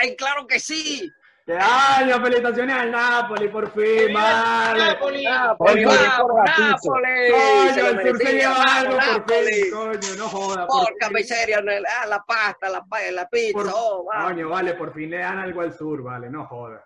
¡Ay, 0.00 0.16
claro 0.16 0.46
que 0.46 0.58
sí! 0.58 1.12
¡Qué 1.44 1.52
año! 1.54 2.18
¡Felicitaciones 2.22 2.74
al 2.76 2.90
Napoli, 2.92 3.48
por 3.48 3.70
fin! 3.72 4.06
¡Viva 4.08 4.22
¡Vale! 4.22 4.84
Napoli! 4.86 5.18
Oye, 5.18 5.84
¡Vamos, 5.84 6.18
por 6.22 6.36
Gattuso. 6.46 6.90
Nápoles! 6.94 7.32
Coño, 7.32 7.86
el 7.88 8.08
sur 8.08 8.16
se 8.22 8.32
lleva 8.32 8.76
algo 8.78 8.96
por 9.26 9.44
fin, 9.44 9.70
coño, 9.70 10.14
no 10.16 10.28
joda. 10.30 10.66
por 10.66 10.84
Porca 10.88 11.10
miseria, 11.10 11.60
no, 11.60 11.72
ah, 12.00 12.06
la 12.06 12.20
pasta, 12.26 12.70
la, 12.70 12.82
la 13.12 13.28
pizza, 13.28 13.52
Por- 13.52 13.70
oh, 13.70 14.04
vamos. 14.10 14.30
Coño, 14.32 14.48
vale, 14.48 14.72
por 14.72 14.94
fin 14.94 15.10
le 15.10 15.18
dan 15.18 15.40
algo 15.40 15.60
al 15.60 15.74
sur, 15.76 16.02
vale, 16.02 16.30
no 16.30 16.46
joda. 16.46 16.82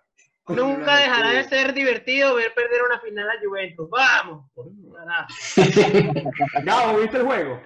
Nunca 0.49 0.97
dejará 0.97 1.31
de 1.31 1.45
ser 1.45 1.73
divertido 1.75 2.35
ver 2.35 2.53
perder 2.55 2.83
una 2.83 2.99
final 3.01 3.29
a 3.29 3.35
Juventus. 3.43 3.89
¡Vamos! 3.91 4.51
Carajo. 4.97 5.29
Gabo, 6.65 6.99
¿viste 7.01 7.17
el 7.19 7.23
juego? 7.25 7.63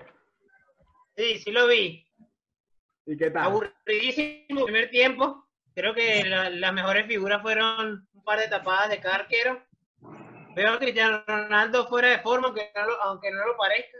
Sí, 1.17 1.39
sí 1.39 1.51
lo 1.53 1.67
vi. 1.69 2.07
¿Y 3.07 3.17
qué 3.17 3.31
tal? 3.31 3.45
Aburridísimo 3.45 4.65
primer 4.65 4.91
tiempo. 4.91 5.47
Creo 5.75 5.95
que 5.95 6.25
la- 6.25 6.51
las 6.51 6.73
mejores 6.73 7.07
figuras 7.07 7.41
fueron 7.43 8.07
un 8.13 8.25
par 8.25 8.39
de 8.39 8.49
tapadas 8.49 8.91
de 8.91 9.01
cada 9.01 9.17
arquero. 9.17 9.63
Veo 10.55 10.73
a 10.75 10.79
Cristiano 10.79 11.23
Ronaldo 11.27 11.87
fuera 11.87 12.09
de 12.09 12.19
forma, 12.19 12.49
aunque 12.49 12.71
no 12.75 12.87
lo, 12.87 13.03
aunque 13.03 13.31
no 13.31 13.47
lo 13.47 13.57
parezca. 13.57 13.99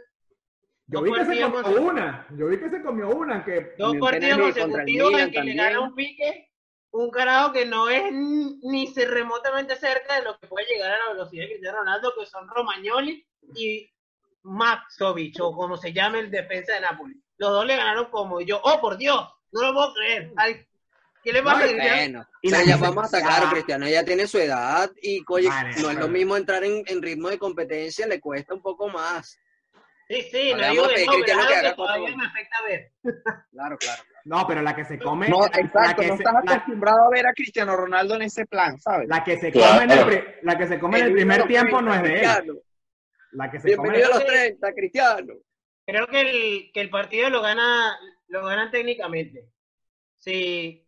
Yo 0.87 1.01
vi 1.01 1.11
que 1.13 1.25
se 1.25 1.41
comió 1.41 1.81
una. 1.81 2.27
Yo 2.37 2.47
vi 2.47 2.59
que 2.59 2.69
se 2.69 2.81
comió 2.83 3.09
una. 3.09 3.43
Que... 3.43 3.73
Dos 3.77 3.95
partidos 3.97 4.39
consecutivos 4.39 5.19
en 5.19 5.31
que 5.31 5.43
le 5.43 5.53
gana 5.55 5.79
un 5.79 5.95
pique. 5.95 6.52
Un 6.95 7.09
carajo 7.09 7.51
que 7.53 7.65
no 7.65 7.89
es 7.89 8.03
ni 8.13 8.87
se 8.93 9.05
remotamente 9.05 9.75
cerca 9.75 10.15
de 10.15 10.25
lo 10.25 10.37
que 10.37 10.47
puede 10.47 10.67
llegar 10.67 10.91
a 10.91 10.97
la 11.07 11.13
velocidad 11.13 11.43
de 11.43 11.49
Cristiano 11.49 11.79
Ronaldo, 11.79 12.13
que 12.17 12.25
son 12.27 12.47
Romagnoli 12.47 13.25
y 13.55 13.89
Maxovic, 14.43 15.35
o 15.41 15.55
como 15.55 15.75
se 15.75 15.91
llame 15.91 16.19
el 16.19 16.29
defensa 16.29 16.73
de 16.75 16.81
Napoli. 16.81 17.15
Los 17.37 17.49
dos 17.49 17.65
le 17.65 17.75
ganaron 17.77 18.11
como 18.11 18.39
y 18.41 18.45
yo. 18.45 18.61
¡Oh, 18.63 18.79
por 18.79 18.97
Dios! 18.97 19.27
No 19.51 19.61
lo 19.63 19.73
puedo 19.73 19.93
creer. 19.95 20.31
Ay, 20.37 20.65
¿Qué 21.23 21.31
le 21.33 21.41
pasa 21.41 21.61
a 21.61 21.65
No, 21.65 21.71
Cristiano? 21.71 21.95
Bueno, 21.97 22.27
Y 22.41 22.47
o 22.47 22.49
sea, 22.51 22.59
la 22.59 22.65
ya 22.65 22.71
gente- 22.73 22.87
vamos 22.89 23.05
a 23.05 23.07
sacar, 23.07 23.43
ya. 23.43 23.49
Cristiano 23.49 23.87
ya 23.87 24.03
tiene 24.05 24.27
su 24.27 24.37
edad 24.37 24.91
y 25.01 25.23
coye, 25.23 25.47
Vale, 25.47 25.75
no 25.81 25.89
es 25.89 25.97
lo 25.97 26.07
mismo 26.09 26.35
entrar 26.37 26.63
en, 26.65 26.83
en 26.85 27.01
ritmo 27.01 27.29
de 27.29 27.39
competencia, 27.39 28.05
le 28.05 28.19
cuesta 28.19 28.53
un 28.53 28.61
poco 28.61 28.89
más. 28.89 29.39
Sí, 30.09 30.21
sí, 30.31 30.53
no 30.53 30.69
digo 30.69 30.87
de 30.87 31.05
no, 31.05 31.11
pero 31.25 31.61
que 31.61 31.73
todavía 31.75 32.15
me 32.15 32.25
afecta 32.25 32.57
ver. 32.67 32.91
Claro, 33.51 33.77
claro. 33.77 34.03
No, 34.25 34.45
pero 34.47 34.61
la 34.61 34.75
que 34.75 34.85
se 34.85 34.99
come. 34.99 35.27
No, 35.29 35.39
la, 35.41 35.45
exacto, 35.47 35.79
la 35.79 35.93
que 35.95 36.07
no 36.07 36.17
se, 36.17 36.23
estás 36.23 36.33
la, 36.45 36.51
acostumbrado 36.53 37.05
a 37.05 37.09
ver 37.09 37.27
a 37.27 37.33
Cristiano 37.33 37.75
Ronaldo 37.75 38.15
en 38.15 38.21
ese 38.23 38.45
plan, 38.45 38.79
¿sabes? 38.79 39.07
la 39.07 39.23
que 39.23 39.37
se 39.37 39.51
Claro. 39.51 39.73
come 39.79 39.83
en 39.93 39.99
el, 39.99 40.05
pri- 40.05 40.23
la 40.43 40.57
que 40.57 40.67
se 40.67 40.79
come 40.79 40.99
en 40.99 41.05
el 41.05 41.13
primer 41.13 41.47
tiempo 41.47 41.81
no 41.81 41.93
es 41.93 42.01
30, 42.03 42.03
de 42.03 42.13
él. 42.13 42.21
Cristiano. 42.41 42.59
La 43.31 43.51
que 43.51 43.59
se 43.59 43.75
come 43.75 43.89
Bienvenido 43.89 44.07
a 44.07 44.19
los 44.19 44.19
Sí. 44.19 44.27
30, 44.27 44.73
Cristiano. 44.73 45.33
Creo 45.85 46.07
que 46.07 46.21
el, 46.21 46.71
que 46.73 46.81
el 46.81 46.89
partido 46.89 47.29
lo 47.29 47.41
gana 47.41 47.97
lo 48.27 48.45
ganan 48.45 48.71
técnicamente. 48.71 49.49
Si 50.17 50.87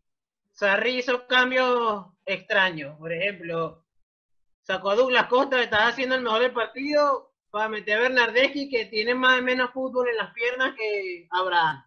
Sarri 0.52 0.98
hizo 1.00 1.28
cambios 1.28 2.06
extraños, 2.26 2.98
por 2.98 3.12
ejemplo, 3.12 3.86
sacó 4.62 4.92
a 4.92 4.96
Douglas 4.96 5.28
Costa, 5.28 5.62
estaba 5.62 5.88
haciendo 5.88 6.16
el 6.16 6.22
mejor 6.22 6.42
del 6.42 6.54
partido 6.54 7.35
para 7.56 7.70
meter 7.70 7.98
a 7.98 8.02
Bernardeschi, 8.02 8.68
que 8.68 8.88
tiene 8.88 9.16
más 9.16 9.40
o 9.40 9.42
menos 9.42 9.72
fútbol 9.72 10.10
en 10.10 10.18
las 10.18 10.34
piernas 10.34 10.76
que 10.78 11.26
Abraham. 11.32 11.86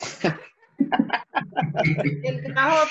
el 2.24 2.42
carajo 2.42 2.90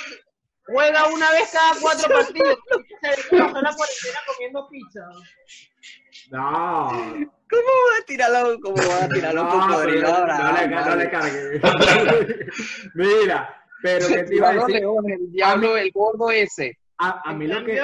juega 0.65 1.05
una 1.13 1.29
vez 1.29 1.51
cada 1.53 1.79
cuatro 1.79 2.11
partidos. 2.11 2.57
Se 3.03 3.37
pasó 3.37 3.61
la 3.61 3.75
cuarentena 3.75 4.19
comiendo 4.25 4.67
pizza. 4.67 5.01
No. 6.31 6.89
¿Cómo 6.89 7.61
va 7.61 7.97
a 7.99 8.05
tirarlo? 8.07 8.59
¿Cómo 8.61 8.77
va 8.77 9.03
a 9.03 9.09
tirarlo 9.09 9.43
No, 9.43 9.51
cocodrilo 9.51 10.07
le, 10.07 10.67
no 10.69 10.95
le 10.95 11.11
cargue. 11.11 11.61
Mira, 12.95 13.63
pero 13.83 14.07
que 14.07 14.23
te 14.23 14.37
iba 14.37 14.49
a 14.49 14.53
decir, 14.53 14.77
leones, 14.77 15.19
el 15.19 15.31
diablo, 15.31 15.77
el 15.77 15.91
gordo 15.91 16.31
ese. 16.31 16.79
a, 16.97 17.29
a 17.29 17.33
mí 17.35 17.45
lo 17.45 17.63
que. 17.63 17.79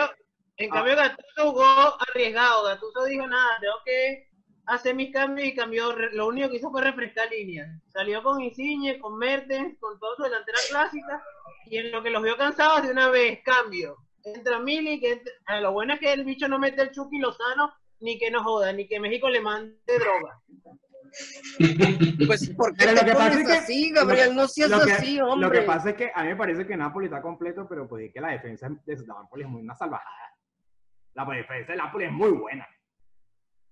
En 0.58 0.70
cambio 0.70 0.96
Gattuso 0.96 1.52
jugó 1.52 1.66
arriesgado. 2.10 2.64
Gattuso 2.66 3.04
dijo 3.06 3.28
nada, 3.28 3.50
tengo 3.62 3.76
que 3.86 4.28
hacer 4.66 4.96
mis 4.96 5.12
cambios 5.14 5.48
y 5.48 5.56
cambió. 5.56 5.94
Lo 5.94 6.28
único 6.28 6.50
que 6.50 6.58
hizo 6.58 6.72
fue 6.72 6.82
refrescar 6.82 7.30
líneas. 7.30 7.70
Salió 7.88 8.22
con 8.24 8.42
Insigne, 8.42 9.00
con 9.00 9.18
Mertens, 9.18 9.78
con 9.80 10.00
toda 10.00 10.16
su 10.18 10.24
delantera 10.24 10.58
clásica. 10.70 11.24
Y 11.68 11.78
en 11.78 11.92
lo 11.92 12.02
que 12.02 12.10
los 12.10 12.24
vio 12.24 12.38
cansados 12.38 12.84
de 12.84 12.92
una 12.92 13.10
vez, 13.10 13.40
cambio. 13.44 13.98
Entra 14.24 14.60
Mili, 14.60 15.00
que 15.00 15.14
entra- 15.14 15.34
ah, 15.46 15.62
lo 15.62 15.72
bueno 15.72 15.94
es 15.94 16.00
que 16.00 16.12
el 16.12 16.26
bicho 16.26 16.48
no 16.48 16.60
mete 16.60 16.82
el 16.82 16.92
Chucky 16.92 17.18
Lozano, 17.20 17.74
ni 18.02 18.18
que 18.20 18.30
no 18.32 18.44
joda, 18.44 18.74
ni 18.74 18.88
que 18.88 19.00
México 19.00 19.30
le 19.30 19.42
mande 19.42 19.76
droga. 19.86 20.40
Pues, 22.28 22.50
¿por 22.56 22.76
qué 22.76 22.86
Pero 22.86 22.94
te 22.94 23.02
lo 23.02 23.06
que 23.08 23.14
pasa 23.14 23.40
es 23.42 23.48
que- 23.48 23.54
así, 23.54 23.92
Gabriel? 23.92 24.36
No 24.36 24.48
seas 24.48 24.70
lo 24.70 24.82
que, 24.82 24.92
así, 24.92 25.16
lo 25.18 25.28
hombre. 25.32 25.60
que 25.62 25.66
pasa 25.66 25.90
es 25.92 25.96
que 25.96 26.12
a 26.14 26.24
mí 26.24 26.30
me 26.30 26.36
parece 26.36 26.68
que 26.68 26.76
Napoli 26.76 27.06
está 27.06 27.22
completo, 27.22 27.66
pero 27.70 27.88
pues 27.88 28.06
es 28.08 28.14
que 28.14 28.20
la 28.22 28.30
defensa 28.30 28.68
de 28.86 28.96
Napoli 29.08 29.44
es 29.44 29.50
muy 29.50 29.62
una 29.62 29.76
salvajada. 29.76 30.34
La 31.17 31.25
defensa 31.25 31.71
de 31.71 31.77
Napoli 31.79 32.05
es 32.05 32.12
muy 32.12 32.29
buena. 32.29 32.67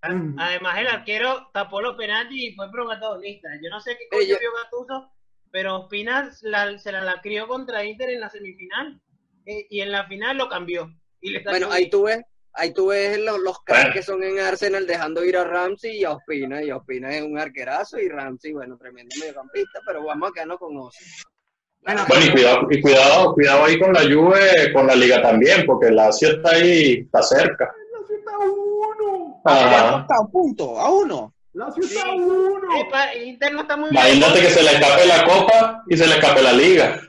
Además, 0.01 0.77
el 0.79 0.87
arquero 0.87 1.49
tapó 1.53 1.79
los 1.81 1.95
penaltis 1.95 2.37
y 2.51 2.55
fue 2.55 2.71
protagonista. 2.71 3.49
Yo 3.61 3.69
no 3.69 3.79
sé 3.79 3.95
qué 3.97 4.07
coño 4.09 4.23
yo- 4.25 4.37
vio 4.39 4.49
Gattuso, 4.63 5.11
pero 5.51 5.75
Ospina 5.81 6.31
la- 6.41 6.77
se 6.79 6.91
la, 6.91 7.01
la 7.01 7.21
crió 7.21 7.47
contra 7.47 7.83
Inter 7.85 8.09
en 8.09 8.19
la 8.19 8.29
semifinal 8.29 8.99
eh, 9.45 9.67
y 9.69 9.81
en 9.81 9.91
la 9.91 10.05
final 10.07 10.37
lo 10.37 10.49
cambió. 10.49 10.91
Y 11.21 11.31
le 11.31 11.43
Bueno, 11.43 11.71
ahí 11.71 11.89
tú 11.89 12.03
ves, 12.03 12.23
ahí 12.53 12.73
tú 12.73 12.87
ves 12.87 13.19
los, 13.19 13.39
los 13.39 13.57
Bueno. 13.67 13.93
que 13.93 14.01
son 14.03 14.23
en 14.23 14.39
Arsenal 14.39 14.85
dejando 14.87 15.23
ir 15.23 15.37
a 15.37 15.43
Ramsey 15.43 15.97
y 15.99 16.03
a 16.03 16.11
Ospina. 16.13 16.63
Y 16.63 16.71
Ospina 16.71 17.15
es 17.15 17.23
un 17.23 17.37
arquerazo 17.39 17.99
y 17.99 18.07
Ramsey, 18.09 18.53
bueno, 18.53 18.77
tremendo 18.77 19.15
mediocampista, 19.19 19.81
pero 19.85 20.03
vamos 20.03 20.29
a 20.29 20.33
quedarnos 20.33 20.57
con 20.59 20.75
Ozzy. 20.77 21.05
Bueno, 21.85 22.01
Bueno, 22.07 22.25
y 22.25 22.31
cuidado, 22.31 22.67
y 22.71 22.81
cuidado, 22.81 23.33
cuidado 23.33 23.65
ahí 23.65 23.79
con 23.79 23.93
la 23.93 24.01
Juve, 24.01 24.73
con 24.73 24.87
la 24.87 24.95
Liga 24.95 25.21
también, 25.21 25.65
porque 25.67 25.87
el 25.87 25.95
Lazio 25.95 26.29
está 26.29 26.49
ahí, 26.51 26.93
está 27.05 27.21
cerca. 27.21 27.71
Lazio 27.99 28.15
está 28.17 28.31
a 28.31 28.39
uno. 28.39 29.41
Ajá. 29.45 29.99
Está 30.01 30.15
a 30.15 30.21
un 30.21 30.31
punto, 30.31 30.79
a 30.79 30.89
uno. 30.91 31.33
Lazio 31.53 31.83
Sí. 31.83 31.95
está 31.95 32.09
a 32.09 32.13
uno. 32.15 32.57
Inter 33.23 33.53
no 33.53 33.61
está 33.61 33.77
muy 33.77 33.89
bien. 33.91 34.01
Imagínate 34.03 34.41
que 34.41 34.49
se 34.49 34.63
le 34.63 34.71
escape 34.71 35.05
la 35.05 35.23
Copa 35.25 35.83
y 35.87 35.95
se 35.95 36.07
le 36.07 36.15
escape 36.15 36.41
la 36.41 36.53
Liga. 36.53 36.99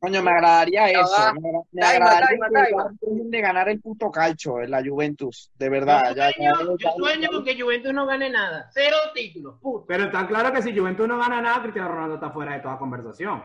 Coño, 0.00 0.22
me 0.22 0.30
agradaría 0.30 0.90
eso. 0.90 1.00
Me, 1.40 1.48
agra- 1.48 1.60
me 1.72 1.80
Taima, 1.80 2.04
agradaría 2.06 2.38
taima, 2.52 2.84
taima. 2.84 2.90
de 3.30 3.40
ganar 3.40 3.68
el 3.70 3.80
puto 3.80 4.10
calcio 4.10 4.60
en 4.60 4.70
la 4.70 4.82
Juventus, 4.84 5.50
de 5.58 5.66
Yo 5.66 5.70
verdad. 5.72 6.14
Ya, 6.14 6.28
ya- 6.28 6.32
sueño, 6.54 6.60
yo 6.60 6.76
ya- 6.78 6.92
sueño 6.96 7.28
con 7.32 7.44
que 7.44 7.60
Juventus 7.60 7.92
no 7.94 8.06
gane 8.06 8.28
nada. 8.28 8.68
Cero 8.74 8.96
títulos. 9.14 9.54
Puto. 9.62 9.86
Pero 9.88 10.04
está 10.04 10.26
claro 10.26 10.52
que 10.52 10.60
si 10.62 10.76
Juventus 10.76 11.08
no 11.08 11.16
gana 11.18 11.40
nada, 11.40 11.62
Cristiano 11.62 11.88
Ronaldo 11.88 12.16
está 12.16 12.30
fuera 12.30 12.52
de 12.52 12.60
toda 12.60 12.78
conversación. 12.78 13.42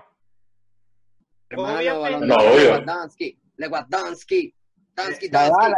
Hermano. 1.51 2.25
No. 2.25 2.37
Lewandowski, 2.37 3.37
Lewandowski, 3.57 4.55
Dansky, 4.95 5.29
Dansky. 5.29 5.71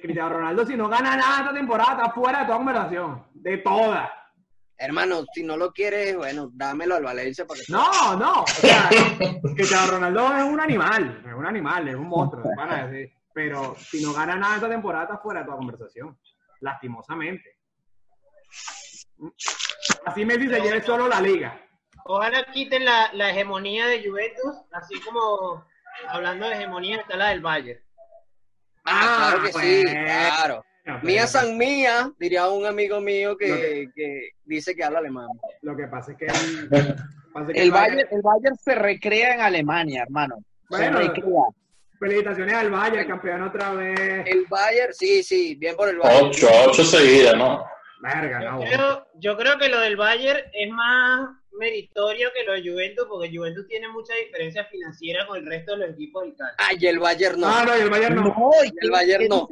Cristiano 0.00 0.30
Ronaldo, 0.30 0.66
si 0.66 0.76
no 0.76 0.88
gana 0.88 1.16
nada 1.16 1.40
esta 1.40 1.54
temporada, 1.54 1.92
está 1.92 2.12
fuera 2.12 2.40
de 2.40 2.44
toda 2.46 2.56
conversación. 2.58 3.26
De 3.34 3.58
toda. 3.58 4.12
Hermano, 4.76 5.24
si 5.34 5.42
no 5.42 5.56
lo 5.56 5.72
quieres, 5.72 6.16
bueno, 6.16 6.50
dámelo 6.54 6.96
al 6.96 7.04
Valencia 7.04 7.46
para 7.46 7.60
que 7.60 7.72
No, 7.72 8.16
no. 8.16 8.42
O 8.42 8.46
sea, 8.46 8.88
Cristiano 9.54 9.92
Ronaldo 9.92 10.36
es 10.36 10.44
un 10.44 10.60
animal. 10.60 11.22
Es 11.26 11.34
un 11.34 11.46
animal, 11.46 11.88
es 11.88 11.94
un 11.96 12.08
monstruo. 12.08 12.44
decir. 12.88 13.12
Pero 13.32 13.76
si 13.76 14.02
no 14.02 14.12
gana 14.12 14.36
nada 14.36 14.56
esta 14.56 14.68
temporada, 14.68 15.04
está 15.04 15.18
fuera 15.18 15.40
de 15.40 15.46
toda 15.46 15.58
conversación. 15.58 16.18
Lastimosamente. 16.60 17.58
Así 20.06 20.24
Messi 20.24 20.48
se 20.48 20.60
lleve 20.60 20.82
solo 20.82 21.08
la 21.08 21.20
liga. 21.20 21.60
Ojalá 22.04 22.44
quiten 22.52 22.84
la, 22.84 23.10
la 23.12 23.30
hegemonía 23.30 23.86
de 23.86 24.06
Juventus, 24.06 24.56
así 24.72 25.00
como 25.00 25.64
hablando 26.08 26.48
de 26.48 26.54
hegemonía 26.56 26.96
está 26.98 27.16
la 27.16 27.28
del 27.30 27.40
Bayern. 27.40 27.80
Ah, 28.84 29.28
claro 29.30 29.42
que 29.42 29.52
sí, 29.52 29.82
pues. 29.84 29.94
claro. 29.94 30.64
No, 30.86 30.94
Mía 31.02 31.22
pero 31.22 31.26
San 31.28 31.58
Mía, 31.58 32.10
diría 32.18 32.48
un 32.48 32.64
amigo 32.64 33.00
mío 33.00 33.36
que, 33.36 33.46
que- 33.46 33.90
que 33.94 34.28
dice 34.44 34.74
que 34.74 34.82
habla 34.82 34.98
alemán. 35.00 35.28
Lo 35.62 35.76
que 35.76 35.86
pasa 35.86 36.12
es 36.12 36.18
que 36.18 36.24
el, 36.26 36.96
pasa 37.32 37.46
es 37.48 37.52
que 37.54 37.62
El 37.62 37.70
Bayern, 37.70 37.98
el 38.10 38.22
Bayern 38.22 38.56
se 38.56 38.74
recrea 38.74 39.34
en 39.34 39.40
Alemania, 39.42 40.02
hermano. 40.02 40.36
Bueno. 40.70 40.98
se 40.98 41.06
recrea. 41.08 41.42
Felicitaciones 41.98 42.54
al 42.54 42.70
Bayern, 42.70 43.06
campeón 43.08 43.42
otra 43.42 43.72
vez. 43.72 44.26
El 44.26 44.46
Bayern, 44.48 44.94
sí, 44.94 45.22
sí, 45.22 45.54
bien 45.56 45.76
por 45.76 45.90
el 45.90 45.98
Bayern. 45.98 46.28
Ocho, 46.28 46.48
ocho 46.66 46.82
seguidas, 46.82 47.36
¿no? 47.36 47.62
Verga, 48.00 48.42
Yo 48.42 48.50
no. 48.52 48.60
creo, 48.60 49.06
yo 49.16 49.36
creo 49.36 49.58
que 49.58 49.68
lo 49.68 49.80
del 49.80 49.96
Bayern 49.98 50.40
es 50.54 50.70
más 50.72 51.28
meritorio 51.52 52.28
que 52.34 52.44
lo 52.44 52.52
de 52.52 52.62
Juventus, 52.70 53.06
porque 53.08 53.30
Juventus 53.36 53.66
tiene 53.68 53.88
mucha 53.88 54.14
diferencia 54.14 54.64
financiera 54.66 55.26
con 55.26 55.38
el 55.38 55.46
resto 55.46 55.72
de 55.72 55.78
los 55.86 55.90
equipos 55.94 56.22
del 56.24 56.36
Cali. 56.36 56.52
Ay, 56.58 56.86
el 56.86 56.98
Bayern 56.98 57.40
no. 57.40 57.48
No, 57.50 57.64
no, 57.64 57.76
y 57.76 57.80
el 57.80 57.90
Bayern 57.90 58.14
no. 58.16 58.22
No, 58.22 58.50
¿y 58.64 58.72
El 58.80 58.90
Bayern 58.90 59.28
no. 59.28 59.48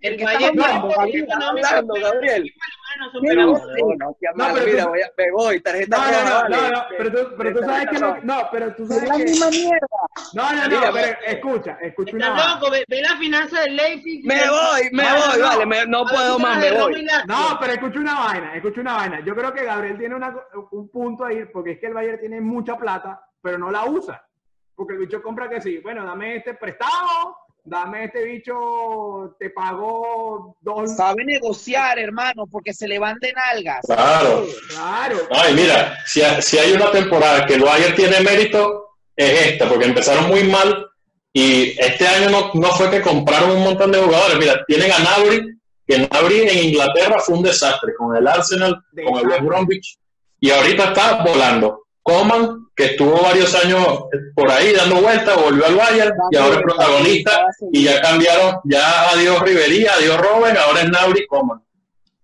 El 0.00 0.16
¿Qué 0.16 0.24
Bayern 0.24 0.56
no, 0.56 0.64
hablando, 0.64 0.88
Gabriel? 0.88 1.28
No, 1.28 3.06
no, 3.06 3.12
No, 3.12 3.20
mira, 3.22 3.42
tú- 3.44 4.88
voy 4.88 5.00
a- 5.02 5.12
me 5.16 5.30
voy, 5.32 5.60
tarjeta 5.60 5.96
No, 5.96 6.04
no, 6.04 6.10
no, 6.28 6.34
vale. 6.42 6.56
no, 6.56 6.70
no, 6.70 6.84
pero 6.98 7.10
tú, 7.10 7.34
pero 7.38 7.52
tú 7.54 7.64
sabes 7.64 7.88
que 7.88 7.98
lo, 7.98 8.16
no, 8.22 8.48
pero 8.52 8.74
tú 8.76 8.82
Es 8.82 8.88
sabes 8.90 9.08
la 9.08 9.16
que, 9.16 9.24
misma 9.24 9.50
mierda. 9.50 9.86
no, 10.34 10.52
no, 10.52 10.62
no, 10.62 10.68
Mira, 10.68 10.92
pero 10.92 11.16
escucha, 11.26 11.78
escucha 11.80 12.16
una 12.16 12.28
Estás 12.28 12.54
loco, 12.60 12.70
ve, 12.70 12.84
la 13.00 13.16
finanza 13.16 13.60
del 13.62 13.76
Leipzig. 13.76 14.24
Me 14.26 14.48
voy, 14.48 14.90
me 14.92 15.02
No, 15.04 15.10
no, 15.10 15.26
voy, 15.26 15.38
no. 15.40 15.46
vale, 15.48 15.66
me- 15.66 15.86
no 15.86 16.04
puedo 16.04 16.38
más, 16.38 16.58
me 16.58 16.70
voy. 16.72 17.06
No, 17.26 17.56
pero 17.60 17.72
escucha 17.72 17.98
una 17.98 18.14
vaina, 18.20 18.56
escucha 18.56 18.80
una 18.82 18.94
vaina. 18.94 19.20
Yo 19.24 19.34
creo 19.34 19.52
que 19.54 19.64
Gabriel 19.64 19.98
tiene 19.98 20.14
una- 20.14 20.36
un 20.70 20.88
punto 20.90 21.24
ahí, 21.24 21.44
porque 21.52 21.72
es 21.72 21.78
que 21.78 21.86
el 21.86 21.94
Bayern 21.94 22.18
tiene 22.20 22.40
mucha 22.40 22.76
plata, 22.76 23.20
pero 23.40 23.58
no 23.58 23.70
la 23.70 23.84
usa. 23.84 24.26
Porque 24.74 24.94
el 24.94 25.00
bicho 25.00 25.22
compra 25.22 25.48
que 25.48 25.60
sí, 25.60 25.78
bueno, 25.78 26.04
dame 26.04 26.36
este 26.36 26.54
prestado, 26.54 27.36
dame 27.64 28.04
este 28.04 28.24
bicho, 28.24 29.36
te 29.38 29.50
pago 29.50 30.56
dos. 30.60 30.96
Sabe 30.96 31.24
negociar, 31.24 31.98
hermano, 31.98 32.46
porque 32.50 32.72
se 32.72 32.88
le 32.88 32.98
van 32.98 33.18
de 33.20 33.32
nalgas. 33.32 33.80
Claro. 33.86 34.44
Claro. 34.70 35.16
Ay, 35.30 35.54
mira, 35.54 35.98
si, 36.06 36.22
ha- 36.22 36.40
si 36.40 36.58
hay 36.58 36.72
una 36.72 36.90
temporada 36.90 37.46
que 37.46 37.54
el 37.54 37.62
Bayern 37.62 37.94
tiene 37.94 38.20
mérito, 38.20 38.88
es 39.14 39.46
esta, 39.52 39.68
porque 39.68 39.84
empezaron 39.86 40.28
muy 40.28 40.44
mal 40.44 40.86
y 41.34 41.78
este 41.80 42.06
año 42.06 42.30
no, 42.30 42.50
no 42.54 42.68
fue 42.72 42.90
que 42.90 43.02
compraron 43.02 43.50
un 43.52 43.62
montón 43.64 43.92
de 43.92 43.98
jugadores. 44.00 44.38
Mira, 44.38 44.64
tienen 44.66 44.90
a 44.90 44.98
Nabri, 44.98 45.58
que 45.86 45.98
Nabri 46.10 46.40
en 46.48 46.64
Inglaterra 46.70 47.18
fue 47.20 47.36
un 47.36 47.42
desastre 47.42 47.92
con 47.96 48.16
el 48.16 48.26
Arsenal, 48.26 48.82
con 49.04 49.18
el 49.20 49.26
West 49.28 49.42
Bromwich, 49.42 49.98
y 50.42 50.50
ahorita 50.50 50.86
está 50.86 51.22
volando. 51.22 51.84
Coman, 52.02 52.66
que 52.74 52.86
estuvo 52.86 53.22
varios 53.22 53.54
años 53.54 54.06
por 54.34 54.50
ahí 54.50 54.72
dando 54.72 55.00
vueltas, 55.00 55.40
volvió 55.40 55.64
al 55.64 55.76
Bayern 55.76 56.12
y 56.32 56.36
ahora 56.36 56.56
es 56.56 56.62
protagonista 56.62 57.44
y 57.70 57.84
ya 57.84 58.00
cambiaron, 58.00 58.56
ya 58.64 59.10
adiós 59.10 59.40
Rivería, 59.42 59.92
adiós 59.94 60.18
Robben, 60.20 60.56
ahora 60.56 60.80
es 60.80 60.90
Nabri 60.90 61.26
Coman. 61.28 61.62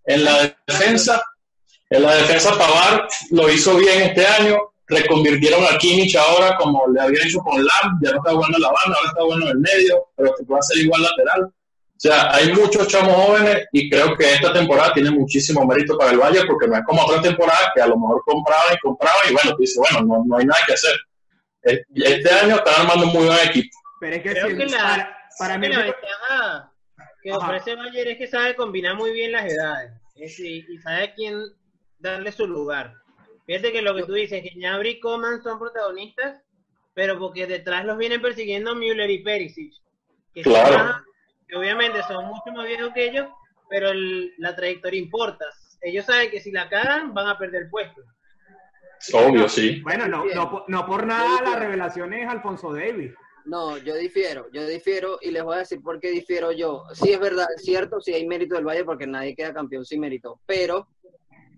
En 0.05 0.25
la 0.25 0.53
defensa, 0.67 1.23
en 1.91 2.03
la 2.03 2.17
defensa 2.17 2.59
Pavar 2.59 3.07
lo 3.31 3.49
hizo 3.53 3.77
bien 3.77 4.03
este 4.03 4.27
año, 4.27 4.57
reconvirtieron 4.89 5.63
a 5.65 5.79
Kimmich 5.79 6.17
ahora 6.17 6.57
como 6.57 6.89
le 6.89 7.01
había 7.01 7.23
hecho 7.25 7.39
con 7.39 7.65
Lam, 7.65 8.01
ya 8.03 8.11
no 8.11 8.17
está 8.17 8.33
bueno 8.33 8.57
en 8.57 8.63
la 8.63 8.73
banda, 8.73 8.97
ahora 8.97 9.09
está 9.11 9.23
bueno 9.23 9.45
en 9.45 9.51
el 9.51 9.59
medio, 9.59 10.09
pero 10.17 10.35
que 10.35 10.43
a 10.53 10.63
ser 10.63 10.79
igual 10.79 11.03
lateral. 11.03 11.53
O 11.99 12.01
sea, 12.01 12.33
hay 12.33 12.53
muchos 12.53 12.87
chamos 12.87 13.13
jóvenes 13.13 13.67
y 13.73 13.91
creo 13.91 14.17
que 14.17 14.33
esta 14.33 14.53
temporada 14.53 14.93
tiene 14.93 15.11
muchísimo 15.11 15.67
mérito 15.67 15.99
para 15.99 16.13
el 16.13 16.19
Bayern 16.19 16.47
porque 16.47 16.69
no 16.69 16.77
es 16.77 16.85
como 16.85 17.03
otra 17.03 17.21
temporada 17.21 17.73
que 17.75 17.83
a 17.83 17.89
lo 17.89 17.97
mejor 17.99 18.23
compraban 18.25 18.73
y 18.73 18.79
compraban 18.79 19.19
y 19.29 19.33
bueno, 19.33 19.51
tú 19.51 19.57
dices, 19.59 19.77
bueno, 19.91 20.07
no, 20.07 20.25
no 20.25 20.37
hay 20.37 20.45
nada 20.47 20.61
que 20.65 20.75
hacer. 20.75 20.97
Es- 21.63 21.81
Este 21.93 22.31
año 22.33 22.55
están 22.55 22.83
armando 22.83 23.07
un 23.07 23.13
muy 23.13 23.27
buen 23.27 23.49
equipo. 23.49 23.77
Pero 24.01 24.15
es 24.15 24.23
que, 24.23 24.31
Creo 24.31 24.49
si- 24.49 24.57
que 24.57 24.67
la, 24.67 24.79
para, 24.79 25.19
para 25.41 25.59
mí, 25.59 25.67
que 25.67 25.73
la 25.75 25.83
ventaja 25.83 26.73
que 27.21 27.31
Ajá. 27.33 27.39
ofrece 27.39 27.75
Bayern 27.75 28.11
es 28.13 28.19
que 28.19 28.27
sabe 28.29 28.55
combinar 28.55 28.95
muy 28.95 29.11
bien 29.13 29.33
las 29.33 29.45
edades 29.53 29.93
es 30.15 30.21
decir, 30.37 30.65
y 30.71 30.79
sabe 30.79 31.03
a 31.05 31.15
quién 31.15 31.43
darle 31.99 32.31
su 32.31 32.47
lugar. 32.47 32.93
Fíjate 33.47 33.73
que 33.73 33.83
lo 33.83 33.95
que 33.97 34.05
tú 34.05 34.13
dices, 34.13 34.41
que 34.43 34.51
Gnabry 34.55 34.91
y 34.91 35.01
Coman 35.01 35.43
son 35.43 35.59
protagonistas, 35.59 36.43
pero 36.95 37.19
porque 37.19 37.47
detrás 37.49 37.85
los 37.85 37.99
vienen 37.99 38.21
persiguiendo 38.23 38.75
Müller 38.77 39.11
y 39.11 39.23
Perisic. 39.25 39.73
Que 40.35 40.45
son 40.45 40.53
Claro. 40.53 40.79
más- 40.85 41.03
que 41.49 41.57
obviamente 41.57 42.03
son 42.03 42.27
mucho 42.27 42.53
más 42.55 42.67
viejos 42.67 42.91
que 42.95 43.09
ellos, 43.09 43.27
pero 43.71 43.91
el- 43.91 44.33
la 44.39 44.55
trayectoria 44.55 45.01
importa. 45.01 45.45
Ellos 45.81 46.05
saben 46.07 46.31
que 46.31 46.41
si 46.41 46.51
la 46.51 46.69
cagan, 46.69 47.15
van 47.15 47.29
a 47.29 47.39
perder 47.39 47.63
el 47.63 47.71
puesto. 47.71 48.03
Obvio, 49.13 49.49
sí. 49.49 49.81
bueno, 49.83 50.09
no, 50.09 50.25
no, 50.25 50.51
por- 50.51 50.65
no 50.69 50.85
por 50.87 51.07
nada 51.07 51.41
la 51.43 51.57
revelación 51.57 52.13
es 52.15 52.29
Alfonso 52.29 52.73
Davis. 52.75 53.13
No, 53.45 53.79
yo 53.79 53.95
difiero, 53.95 54.49
yo 54.53 54.67
difiero 54.67 55.19
y 55.23 55.31
les 55.31 55.43
voy 55.43 55.55
a 55.55 55.59
decir 55.61 55.81
por 55.81 56.01
qué 56.01 56.11
difiero 56.11 56.53
yo. 56.53 56.83
Sí 56.93 57.13
es 57.13 57.21
verdad, 57.21 57.47
es 57.57 57.63
cierto, 57.65 58.01
sí 58.01 58.13
hay 58.13 58.27
mérito 58.27 58.57
del 58.57 58.65
Bayern 58.65 58.87
porque 58.87 59.07
nadie 59.07 59.35
queda 59.37 59.55
campeón 59.55 59.85
sin 59.87 60.01
mérito, 60.01 60.41
pero 60.47 60.89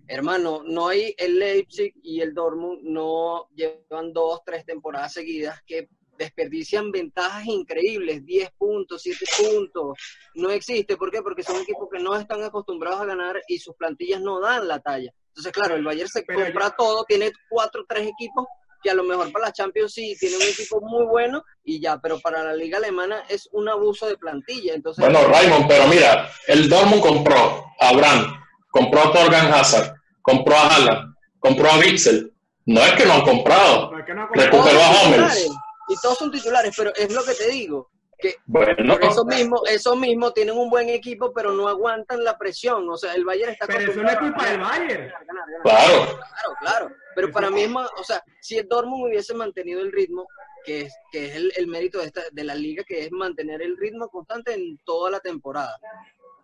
hermano, 0.07 0.61
no 0.65 0.87
hay 0.89 1.13
el 1.17 1.39
Leipzig 1.39 1.93
y 2.03 2.21
el 2.21 2.33
Dortmund 2.33 2.81
no 2.83 3.47
llevan 3.55 4.13
dos, 4.13 4.41
tres 4.45 4.63
temporadas 4.65 5.13
seguidas 5.13 5.61
que 5.65 5.89
desperdician 6.17 6.91
ventajas 6.91 7.45
increíbles, 7.45 8.25
10 8.25 8.49
puntos, 8.57 9.01
7 9.01 9.25
puntos, 9.37 9.97
no 10.35 10.49
existe, 10.51 10.97
¿por 10.97 11.11
qué? 11.11 11.21
Porque 11.21 11.43
son 11.43 11.57
equipos 11.57 11.87
que 11.91 11.99
no 12.01 12.15
están 12.15 12.43
acostumbrados 12.43 13.01
a 13.01 13.05
ganar 13.05 13.41
y 13.47 13.57
sus 13.59 13.75
plantillas 13.75 14.21
no 14.21 14.39
dan 14.39 14.67
la 14.67 14.79
talla. 14.79 15.11
Entonces, 15.29 15.51
claro, 15.53 15.75
el 15.75 15.83
Bayern 15.83 16.09
se 16.09 16.23
Pero 16.23 16.43
compra 16.43 16.65
yo- 16.69 16.75
todo, 16.77 17.03
tiene 17.05 17.31
cuatro, 17.49 17.85
tres 17.87 18.07
equipos 18.07 18.45
que 18.83 18.89
a 18.89 18.95
lo 18.95 19.03
mejor 19.03 19.31
para 19.31 19.45
la 19.47 19.53
Champions 19.53 19.93
sí 19.93 20.15
tiene 20.19 20.37
un 20.37 20.41
equipo 20.41 20.81
muy 20.81 21.05
bueno 21.05 21.43
y 21.63 21.79
ya, 21.79 21.99
pero 21.99 22.19
para 22.19 22.43
la 22.43 22.53
liga 22.55 22.79
alemana 22.79 23.23
es 23.29 23.47
un 23.51 23.69
abuso 23.69 24.07
de 24.07 24.17
plantilla. 24.17 24.73
Entonces, 24.73 25.03
Bueno, 25.05 25.23
Raymond, 25.27 25.67
pero 25.67 25.87
mira, 25.87 26.29
el 26.47 26.67
Dortmund 26.67 27.01
compró 27.01 27.65
a 27.79 27.93
Brand, 27.93 28.25
compró 28.71 29.01
a 29.01 29.11
Torgan 29.13 29.53
Hazard, 29.53 29.93
compró 30.23 30.55
a 30.55 30.67
Haaland, 30.67 31.15
compró 31.39 31.69
a 31.71 31.77
Witzel. 31.77 32.33
No 32.65 32.81
es 32.81 32.91
que 32.93 33.05
no 33.05 33.13
han 33.13 33.21
comprado. 33.21 33.91
No 33.91 33.99
es 33.99 34.05
que 34.05 34.13
no 34.13 34.27
todos 34.27 34.45
recuperó 34.45 34.79
a 34.81 35.03
Hummels. 35.03 35.49
Y 35.91 35.95
todos 36.01 36.17
son 36.17 36.31
titulares, 36.31 36.73
pero 36.75 36.93
es 36.95 37.13
lo 37.13 37.23
que 37.23 37.33
te 37.33 37.49
digo, 37.49 37.89
que 38.21 38.35
Bueno, 38.45 38.75
por 38.93 39.03
eso 39.03 39.25
mismo, 39.25 39.61
eso 39.65 39.95
mismo 39.95 40.31
tienen 40.31 40.57
un 40.57 40.69
buen 40.69 40.89
equipo, 40.89 41.33
pero 41.33 41.51
no 41.51 41.67
aguantan 41.67 42.23
la 42.23 42.37
presión. 42.37 42.87
O 42.89 42.95
sea, 42.95 43.13
el 43.13 43.25
Bayern 43.25 43.51
está 43.53 43.65
Pero 43.67 43.91
eso 43.91 44.01
no 44.01 44.09
es 44.09 44.17
culpa 44.17 44.45
del 44.45 44.59
Bayern. 44.61 45.07
ganar, 45.07 45.25
ganar, 45.25 45.45
ganar. 45.47 45.61
claro. 45.63 46.05
Claro, 46.05 46.55
claro. 46.61 46.95
Pero 47.15 47.31
para 47.31 47.49
mí 47.49 47.63
es 47.63 47.69
más, 47.69 47.89
o 47.97 48.03
sea, 48.03 48.23
si 48.39 48.57
el 48.57 48.67
Dortmund 48.67 49.07
hubiese 49.07 49.33
mantenido 49.33 49.81
el 49.81 49.91
ritmo, 49.91 50.27
que 50.63 50.81
es, 50.81 50.93
que 51.11 51.25
es 51.25 51.35
el, 51.35 51.51
el 51.57 51.67
mérito 51.67 51.99
de, 51.99 52.05
esta, 52.05 52.21
de 52.31 52.43
la 52.43 52.55
liga, 52.55 52.83
que 52.83 53.03
es 53.03 53.11
mantener 53.11 53.61
el 53.61 53.75
ritmo 53.77 54.07
constante 54.07 54.53
en 54.53 54.77
toda 54.85 55.09
la 55.11 55.19
temporada. 55.19 55.75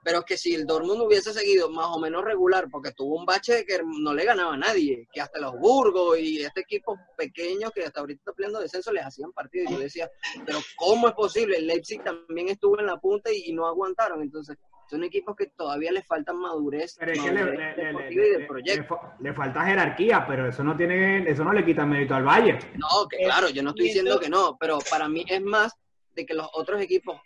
Pero 0.08 0.24
que 0.24 0.38
si 0.38 0.56
el 0.56 0.66
Dortmund 0.66 1.02
hubiese 1.02 1.34
seguido 1.34 1.70
más 1.70 1.88
o 1.88 2.00
menos 2.00 2.24
regular, 2.24 2.70
porque 2.72 2.94
tuvo 2.94 3.18
un 3.20 3.26
bache 3.26 3.66
que 3.66 3.82
no 3.84 4.14
le 4.14 4.24
ganaba 4.24 4.54
a 4.54 4.58
nadie, 4.58 5.06
que 5.12 5.20
hasta 5.20 5.38
los 5.38 5.60
Burgos 5.60 6.18
y 6.18 6.40
este 6.42 6.62
equipo 6.62 6.98
pequeño 7.18 7.72
que 7.72 7.84
hasta 7.84 8.00
ahorita 8.00 8.20
está 8.22 8.32
peleando 8.32 8.62
descenso 8.62 8.94
les 8.94 9.04
hacían 9.06 9.34
partido. 9.34 9.66
Y 9.70 9.74
yo 9.74 9.80
decía, 9.80 10.10
pero 10.46 10.60
¿cómo 10.78 11.10
es 11.10 11.14
posible? 11.14 11.58
El 11.58 11.68
Leipzig 11.68 12.02
también 12.06 12.48
estuvo 12.48 12.80
en 12.80 12.86
la 12.86 12.96
punta 12.96 13.34
y, 13.34 13.48
y 13.48 13.54
no 13.54 13.68
aguantaron. 13.68 14.22
Entonces, 14.22 14.56
Son 14.90 15.04
equipos 15.04 15.36
que 15.36 15.48
todavía 15.48 15.92
les 15.92 16.08
faltan 16.08 16.38
madurez, 16.38 16.96
Pero 16.98 17.12
es 17.12 17.20
que 17.22 17.32
le, 17.34 17.44
le- 17.44 17.52
le- 17.76 17.84
deportiva 17.84 18.22
le- 18.24 18.28
y 18.30 18.32
de 18.32 18.40
le- 18.40 18.46
proyecto. 18.48 18.82
le 18.82 18.88
fa- 18.88 19.18
le 19.20 19.34
falta 19.34 19.66
jerarquía, 19.66 20.26
pero 20.26 20.48
eso 20.48 20.64
no 20.64 20.78
tiene, 20.78 21.30
eso 21.30 21.44
no 21.44 21.52
le 21.52 21.66
quita 21.66 21.86
mérito 21.86 22.16
al 22.16 22.24
Bayern. 22.24 22.60
No, 22.78 23.06
que 23.10 23.18
claro, 23.26 23.50
yo 23.50 23.62
no 23.62 23.72
estoy 23.72 23.88
diciendo 23.88 24.18
que 24.18 24.30
no, 24.30 24.56
pero 24.58 24.80
para 24.90 25.10
mí 25.10 25.26
es 25.28 25.42
más 25.42 25.74
de 26.16 26.26
que 26.26 26.34
los 26.34 26.48
otros 26.54 26.82
equipos 26.82 27.20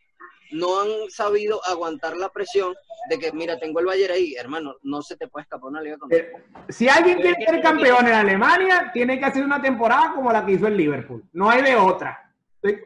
no 0.52 0.82
han 0.82 1.10
sabido 1.10 1.62
aguantar 1.66 2.16
la 2.18 2.30
presión 2.30 2.74
de 3.10 3.18
que, 3.20 3.32
mira, 3.32 3.58
tengo 3.60 3.80
el 3.80 3.86
Bayern 3.86 4.14
ahí, 4.14 4.36
hermano, 4.36 4.76
no 4.84 5.02
se 5.02 5.18
te 5.18 5.28
puede 5.28 5.44
escapar 5.44 5.70
una 5.70 5.82
liga 5.82 5.98
con 5.98 6.12
Eh, 6.14 6.32
Si 6.70 6.88
alguien 6.88 7.20
quiere 7.20 7.44
ser 7.46 7.62
campeón 7.62 8.08
en 8.08 8.14
Alemania, 8.14 8.92
tiene 8.94 9.18
que 9.20 9.26
hacer 9.26 9.44
una 9.44 9.62
temporada 9.62 10.14
como 10.14 10.32
la 10.32 10.46
que 10.46 10.54
hizo 10.54 10.68
el 10.68 10.78
Liverpool. 10.78 11.24
No 11.34 11.50
hay 11.50 11.62
de 11.62 11.76
otra. 11.76 12.32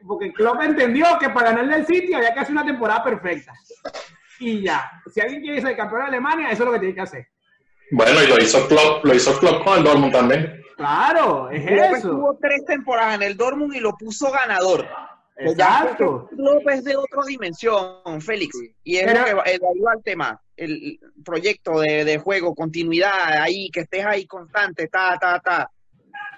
Porque 0.07 0.31
Klopp 0.31 0.61
entendió 0.61 1.05
que 1.19 1.29
para 1.29 1.51
ganarle 1.51 1.75
el 1.77 1.85
City 1.85 2.13
había 2.13 2.33
que 2.33 2.39
hacer 2.39 2.53
una 2.53 2.65
temporada 2.65 3.03
perfecta. 3.03 3.51
Y 4.39 4.63
ya. 4.63 4.89
Si 5.13 5.19
alguien 5.19 5.41
quiere 5.41 5.61
ser 5.61 5.75
campeón 5.75 6.01
de 6.01 6.07
Alemania, 6.07 6.49
eso 6.51 6.63
es 6.63 6.67
lo 6.67 6.73
que 6.73 6.79
tiene 6.79 6.95
que 6.95 7.01
hacer. 7.01 7.27
Bueno, 7.91 8.23
y 8.23 8.27
lo 8.27 8.37
hizo 8.41 8.67
Klopp, 8.67 9.03
lo 9.03 9.13
hizo 9.13 9.37
Klopp 9.37 9.63
con 9.65 9.77
el 9.79 9.83
Dortmund 9.83 10.13
también. 10.13 10.61
Claro, 10.77 11.49
es 11.49 11.65
Klopp 11.65 11.79
eso. 11.85 11.95
estuvo 11.95 12.37
tres 12.41 12.65
temporadas 12.65 13.15
en 13.15 13.23
el 13.23 13.37
Dortmund 13.37 13.75
y 13.75 13.79
lo 13.79 13.95
puso 13.97 14.31
ganador. 14.31 14.87
Exacto. 15.37 16.27
Klopp 16.29 16.69
es 16.69 16.83
de 16.83 16.95
otra 16.95 17.21
dimensión, 17.27 18.21
Félix. 18.21 18.57
Y 18.83 18.97
es 18.97 19.05
Pero- 19.05 19.19
lo 19.19 19.25
que 19.25 19.33
va- 19.33 19.43
eh, 19.45 19.59
el 19.97 20.03
tema. 20.03 20.41
El 20.55 20.99
proyecto 21.25 21.81
de, 21.81 22.05
de 22.05 22.17
juego, 22.17 22.55
continuidad, 22.55 23.41
ahí, 23.41 23.69
que 23.69 23.81
estés 23.81 24.05
ahí 24.05 24.25
constante, 24.25 24.87
ta, 24.87 25.17
ta, 25.19 25.39
ta. 25.41 25.69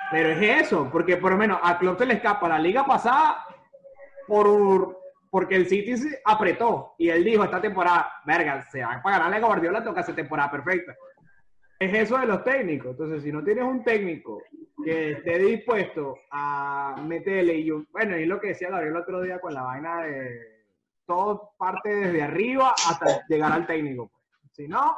Pero 0.09 0.29
es 0.29 0.63
eso, 0.65 0.89
porque 0.91 1.17
por 1.17 1.31
lo 1.33 1.37
menos 1.37 1.59
a 1.61 1.77
Klopp 1.77 1.99
se 1.99 2.05
le 2.07 2.15
escapa 2.15 2.47
la 2.49 2.57
liga 2.57 2.85
pasada 2.85 3.45
por 4.27 4.97
porque 5.29 5.55
el 5.57 5.67
City 5.67 5.97
se 5.97 6.21
apretó 6.25 6.95
y 6.97 7.09
él 7.09 7.23
dijo 7.23 7.43
esta 7.43 7.59
temporada, 7.61 8.09
verga, 8.25 8.65
se 8.71 8.81
van 8.83 9.01
para 9.01 9.17
ganarle 9.17 9.43
a 9.45 9.47
Guardiola, 9.47 9.83
toca 9.83 9.99
hacer 9.99 10.15
temporada 10.15 10.49
perfecta. 10.49 10.95
Es 11.77 11.93
eso 11.93 12.17
de 12.17 12.25
los 12.25 12.43
técnicos. 12.45 12.91
Entonces, 12.91 13.21
si 13.23 13.31
no 13.31 13.43
tienes 13.43 13.65
un 13.65 13.83
técnico 13.83 14.41
que 14.87 15.11
esté 15.11 15.37
dispuesto 15.39 16.17
a 16.31 16.95
meterle 17.05 17.55
y 17.55 17.71
un- 17.71 17.87
bueno, 17.91 18.17
y 18.17 18.25
lo 18.25 18.39
que 18.39 18.49
decía 18.49 18.69
Gabriel 18.69 18.93
el 18.95 19.01
otro 19.01 19.21
día 19.21 19.39
con 19.41 19.53
la 19.53 19.63
vaina 19.63 20.03
de 20.03 20.63
todo 21.05 21.51
parte 21.57 21.89
desde 21.93 22.21
arriba 22.21 22.73
hasta 22.87 23.25
llegar 23.27 23.51
al 23.51 23.67
técnico. 23.67 24.09
Si 24.53 24.67
no, 24.67 24.95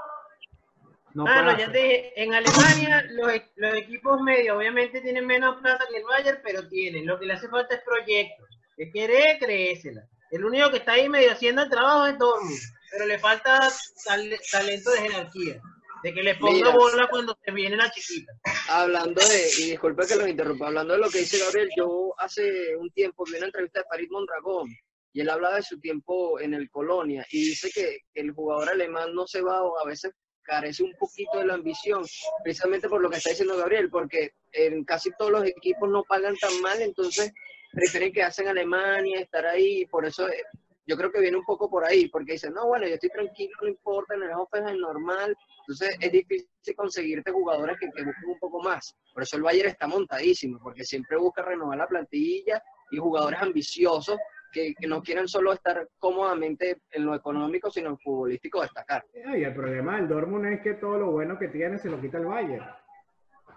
no 1.15 1.25
Ah, 1.27 1.41
no, 1.41 1.43
puede 1.55 1.57
ya 1.65 1.71
te 1.71 1.77
dije, 1.79 2.23
en 2.23 2.33
Alemania 2.35 3.03
los, 3.09 3.33
e- 3.33 3.51
los 3.55 3.73
equipos 3.75 4.21
medios 4.21 4.55
obviamente 4.57 5.01
tienen 5.01 5.25
menos 5.25 5.59
plata 5.59 5.85
que 5.89 5.97
el 5.97 6.03
Bayern, 6.03 6.39
pero 6.43 6.67
tienen. 6.69 7.07
Lo 7.07 7.19
que 7.19 7.25
le 7.25 7.33
hace 7.33 7.47
falta 7.49 7.73
es 7.75 7.81
proyectos. 7.81 8.47
Que 8.77 8.91
quiere, 8.91 9.37
creésela. 9.39 10.03
El 10.31 10.45
único 10.45 10.69
que 10.69 10.77
está 10.77 10.91
ahí 10.93 11.09
medio 11.09 11.31
haciendo 11.31 11.63
el 11.63 11.69
trabajo 11.69 12.05
es 12.05 12.17
Dortmund, 12.19 12.59
pero 12.91 13.05
le 13.07 13.17
falta 13.17 13.59
tal- 14.05 14.39
talento 14.51 14.91
de 14.91 14.99
jerarquía. 14.99 15.61
De 16.03 16.13
que 16.13 16.23
le 16.23 16.35
ponga 16.35 16.53
Mira. 16.53 16.71
bola 16.71 17.07
cuando 17.09 17.37
se 17.43 17.51
viene 17.51 17.75
la 17.75 17.91
chiquita. 17.91 18.31
Hablando 18.69 19.21
de, 19.21 19.49
y 19.59 19.71
disculpe 19.71 20.07
que 20.07 20.15
los 20.15 20.29
interrumpa, 20.29 20.67
hablando 20.67 20.93
de 20.93 20.99
lo 20.99 21.09
que 21.09 21.19
dice 21.19 21.39
Gabriel, 21.39 21.69
yo 21.75 22.13
hace 22.17 22.75
un 22.77 22.89
tiempo 22.91 23.25
vi 23.25 23.37
una 23.37 23.47
entrevista 23.47 23.79
de 23.79 23.85
Farid 23.89 24.09
Mondragón 24.09 24.69
y 25.11 25.21
él 25.21 25.29
habla 25.29 25.55
de 25.55 25.63
su 25.63 25.79
tiempo 25.79 26.39
en 26.39 26.53
el 26.53 26.69
Colonia 26.69 27.25
y 27.31 27.49
dice 27.49 27.69
que 27.73 27.99
el 28.13 28.31
jugador 28.31 28.69
alemán 28.69 29.13
no 29.13 29.27
se 29.27 29.41
va 29.41 29.63
o 29.63 29.79
a 29.79 29.85
veces 29.85 30.13
carece 30.43 30.83
un 30.83 30.93
poquito 30.97 31.37
de 31.37 31.45
la 31.45 31.53
ambición, 31.55 32.03
precisamente 32.43 32.89
por 32.89 33.01
lo 33.01 33.09
que 33.09 33.17
está 33.17 33.29
diciendo 33.29 33.57
Gabriel, 33.57 33.89
porque 33.89 34.31
en 34.51 34.83
casi 34.83 35.11
todos 35.17 35.31
los 35.31 35.45
equipos 35.45 35.89
no 35.89 36.03
pagan 36.03 36.35
tan 36.37 36.59
mal, 36.61 36.81
entonces 36.81 37.31
prefieren 37.71 38.11
quedarse 38.11 38.41
en 38.41 38.49
Alemania, 38.49 39.19
estar 39.19 39.45
ahí, 39.45 39.81
y 39.81 39.85
por 39.85 40.05
eso 40.05 40.27
eh, 40.27 40.43
yo 40.89 40.97
creo 40.97 41.11
que 41.11 41.21
viene 41.21 41.37
un 41.37 41.45
poco 41.45 41.69
por 41.69 41.85
ahí, 41.85 42.07
porque 42.09 42.31
dicen, 42.33 42.53
no, 42.53 42.65
bueno, 42.65 42.87
yo 42.87 42.95
estoy 42.95 43.09
tranquilo, 43.09 43.53
no 43.61 43.67
importa, 43.67 44.15
en 44.15 44.23
el 44.23 44.31
Hoffenheim 44.31 44.75
es 44.75 44.81
normal, 44.81 45.37
entonces 45.59 45.95
es 45.99 46.11
difícil 46.11 46.49
conseguirte 46.75 47.31
jugadores 47.31 47.77
que, 47.79 47.91
que 47.91 48.03
busquen 48.03 48.29
un 48.29 48.39
poco 48.39 48.63
más. 48.63 48.95
Por 49.13 49.21
eso 49.21 49.37
el 49.37 49.43
Bayern 49.43 49.69
está 49.69 49.85
montadísimo, 49.85 50.59
porque 50.59 50.83
siempre 50.83 51.17
busca 51.17 51.43
renovar 51.43 51.77
la 51.77 51.87
plantilla 51.87 52.61
y 52.89 52.97
jugadores 52.97 53.39
ambiciosos 53.39 54.17
que, 54.51 54.73
que 54.73 54.87
no 54.87 55.03
quieren 55.03 55.27
solo 55.27 55.53
estar 55.53 55.87
cómodamente 55.99 56.81
en 56.89 57.05
lo 57.05 57.13
económico, 57.13 57.69
sino 57.69 57.89
en 57.89 57.99
futbolístico 57.99 58.63
destacar. 58.63 59.05
Y 59.13 59.43
el 59.43 59.53
problema 59.53 59.97
del 59.97 60.07
Dortmund 60.07 60.47
es 60.47 60.61
que 60.61 60.73
todo 60.73 60.97
lo 60.97 61.11
bueno 61.11 61.37
que 61.37 61.49
tiene 61.49 61.77
se 61.77 61.89
lo 61.89 62.01
quita 62.01 62.17
el 62.17 62.25
Bayern. 62.25 62.65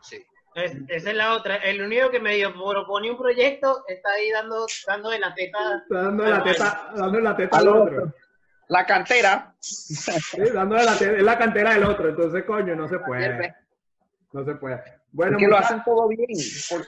Sí. 0.03 0.23
Es- 0.55 0.77
esa 0.89 1.11
es 1.11 1.17
la 1.17 1.35
otra. 1.35 1.57
El 1.57 1.83
único 1.83 2.11
que 2.11 2.21
medio 2.21 2.53
propone 2.53 3.11
un 3.11 3.17
proyecto 3.19 3.85
está 3.89 4.11
ahí 4.13 4.31
dando, 4.31 4.67
dando 4.87 5.11
de 5.11 5.19
la 5.19 5.35
teta. 5.35 5.59
Está 5.83 6.03
dándole 6.03 6.31
la 6.31 6.43
teta, 6.43 6.91
dándole 6.95 7.23
la 7.25 7.37
teta 7.37 7.59
Al 7.59 7.69
otro. 7.69 8.13
La 8.69 8.87
cantera, 8.87 9.55
Sí, 9.61 10.41
dándole 10.53 10.85
la 10.85 10.97
teta, 10.97 11.13
es 11.17 11.23
la 11.23 11.39
cantera 11.39 11.75
del 11.75 11.85
otro. 11.85 12.09
Entonces, 12.09 12.45
coño, 12.45 12.75
no 12.75 12.89
se 12.89 12.99
puede. 13.01 13.55
No 14.33 14.45
se 14.45 14.55
puede. 14.55 14.83
Bueno, 15.13 15.37
que 15.39 15.47
lo 15.47 15.59
hacen 15.59 15.83
todo 15.85 16.09
bien. 16.09 16.27
Por- 16.71 16.87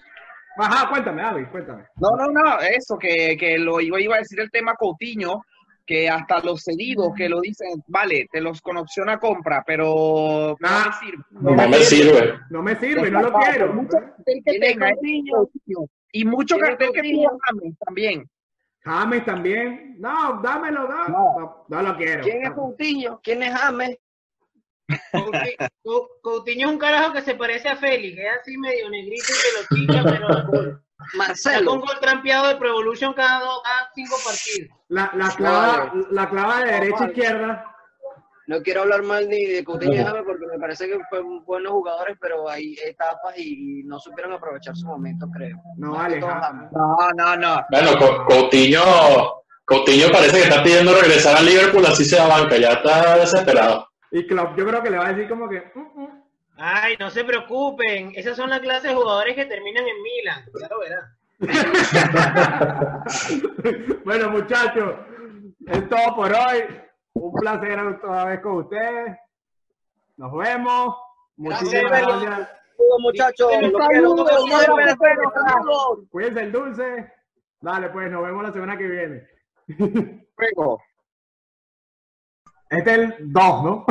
Ajá, 0.57 0.89
cuéntame, 0.89 1.21
David, 1.23 1.47
cuéntame. 1.51 1.85
No, 1.97 2.11
no, 2.17 2.27
no, 2.31 2.61
eso, 2.61 2.97
que, 2.97 3.37
que 3.37 3.59
lo 3.59 3.81
iba, 3.81 4.01
iba 4.01 4.15
a 4.15 4.19
decir 4.21 4.39
el 4.41 4.51
tema 4.51 4.75
Coutinho, 4.77 5.43
que 5.87 6.09
hasta 6.09 6.41
los 6.41 6.63
cedidos 6.63 7.13
que 7.17 7.29
lo 7.29 7.41
dicen, 7.41 7.83
vale, 7.89 8.27
te 8.33 8.41
los 8.41 8.61
con 8.61 8.77
opción 8.79 9.09
a 9.11 9.19
compra, 9.21 9.63
pero 9.67 10.57
no 10.59 10.69
Ah. 10.69 10.87
me 10.87 10.93
sirve. 11.07 11.25
No 11.31 11.69
me 11.69 11.79
sirve. 11.79 12.39
No 12.51 12.63
me 12.63 12.77
sirve, 12.77 13.11
no 13.11 13.21
lo 13.23 13.33
quiero. 13.33 13.73
Mucho 13.75 13.99
cartel 13.99 14.43
que 14.45 14.51
Tiene 14.53 14.67
tenga, 14.69 14.91
Coutinho. 14.93 15.35
Coutinho. 15.37 15.89
Y 16.13 16.25
mucho 16.25 16.57
cartel 16.59 16.91
que 16.93 17.03
tuvo 17.03 17.39
James 17.51 17.79
también. 17.85 18.31
James 18.83 19.25
también. 19.25 19.97
No, 19.99 20.41
dámelo, 20.43 20.89
no. 20.89 21.09
No. 21.09 21.39
No, 21.39 21.65
no 21.69 21.83
lo 21.83 21.97
quiero. 21.97 22.23
¿Quién 22.23 22.43
es 22.45 22.51
Coutinho? 22.53 23.21
¿Quién 23.23 23.43
es 23.43 23.53
James? 23.55 23.99
Couti- 25.13 25.57
Cou- 25.83 26.09
Coutinho 26.23 26.67
es 26.69 26.73
un 26.75 26.79
carajo 26.79 27.13
que 27.13 27.23
se 27.23 27.35
parece 27.35 27.69
a 27.69 27.77
Félix, 27.77 28.19
es 28.19 28.27
así 28.41 28.57
medio 28.59 28.91
negrito 28.91 29.25
y 29.33 29.77
pelotilla, 29.77 30.03
pero 30.05 30.29
está 30.29 30.45
con 30.47 30.83
Marcelo. 31.17 31.71
gol 31.81 32.01
trampeado 32.01 32.49
de 32.49 32.57
Pro 32.57 32.69
Evolution 32.69 33.13
cada, 33.15 33.41
dos- 33.41 33.63
cada 33.65 33.89
cinco 33.95 34.17
partidos. 34.25 34.77
La, 34.89 35.11
la, 35.15 35.29
clava, 35.31 35.77
Vale. 35.87 36.07
la 36.11 36.29
clava 36.29 36.59
de 36.65 36.73
derecha 36.73 36.99
vale. 37.01 37.13
izquierda. 37.13 37.71
No 38.47 38.61
quiero 38.63 38.83
hablar 38.83 39.03
mal 39.03 39.27
ni 39.27 39.43
de 39.47 39.65
Coutinho 39.65 40.05
James 40.05 40.23
porque 40.27 40.45
me 40.47 40.59
parece 40.59 40.87
que 40.87 40.99
fueron 41.09 41.43
buenos 41.47 41.73
jugadores, 41.73 42.15
pero 42.21 42.47
hay 42.47 42.77
etapas 42.85 43.39
y, 43.39 43.81
y 43.81 43.85
no 43.85 43.99
supieron 43.99 44.35
aprovechar 44.35 44.77
su 44.77 44.87
momento, 44.87 45.27
creo. 45.35 45.57
No 45.79 45.93
que 46.07 46.21
James. 46.21 46.71
No, 46.73 46.97
no, 47.17 47.37
no. 47.37 47.65
Bueno, 47.71 47.97
Co- 47.99 48.27
Coutinho, 48.27 48.83
Coutinho 49.65 50.11
parece 50.13 50.37
que 50.37 50.43
está 50.43 50.63
pidiendo 50.63 50.93
regresar 50.95 51.37
al 51.39 51.47
Liverpool, 51.47 51.87
así 51.87 52.05
se 52.05 52.17
da 52.17 52.27
banca, 52.29 52.59
ya 52.59 52.73
está 52.73 53.17
desesperado. 53.17 53.89
Y 54.15 54.27
Klopp, 54.29 54.57
yo 54.57 54.65
creo 54.65 54.81
que 54.81 54.91
le 54.91 54.99
va 54.99 55.09
a 55.09 55.13
decir 55.13 55.29
como 55.29 55.49
que. 55.49 55.61
mm, 55.75 56.03
mm. 56.03 56.23
Ay, 56.57 56.97
no 57.01 57.11
se 57.11 57.25
preocupen, 57.25 58.13
esas 58.15 58.37
son 58.37 58.49
las 58.49 58.61
clases 58.61 58.91
de 58.91 58.95
jugadores 58.95 59.35
que 59.35 59.45
terminan 59.45 59.85
en 59.89 60.03
Milan, 60.03 60.45
ya 60.61 60.69
lo 60.69 60.79
verán. 60.79 61.17
bueno, 64.05 64.31
muchachos, 64.31 64.95
es 65.67 65.89
todo 65.89 66.15
por 66.15 66.33
hoy. 66.33 66.65
Un 67.15 67.33
placer 67.33 67.77
otra 67.81 68.27
vez 68.27 68.41
con 68.41 68.59
ustedes. 68.59 69.17
Nos 70.17 70.33
vemos. 70.33 70.97
Muchísimas 71.37 71.91
Gracias. 71.91 72.23
gracias. 72.23 72.49
Muchachos. 73.01 73.51
Cuídense 76.11 76.41
el 76.41 76.53
dulce. 76.53 77.13
Dale, 77.61 77.89
pues, 77.89 78.13
nos 78.13 78.23
vemos 78.23 78.45
la 78.45 78.53
semana 78.53 78.79
que 78.79 78.87
viene. 78.87 79.27
Juego. 80.37 80.81
Este 82.71 82.91
es 82.93 82.99
el 82.99 83.15
2, 83.33 83.63
¿no? 83.65 83.87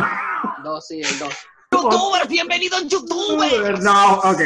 Dos, 0.63 0.87
sí, 0.87 1.01
el 1.01 1.19
dos. 1.19 1.33
Youtubers, 1.71 2.27
bienvenidos 2.27 2.87
YouTubers. 2.87 3.79
No, 3.81 4.15
ok. 4.19 4.41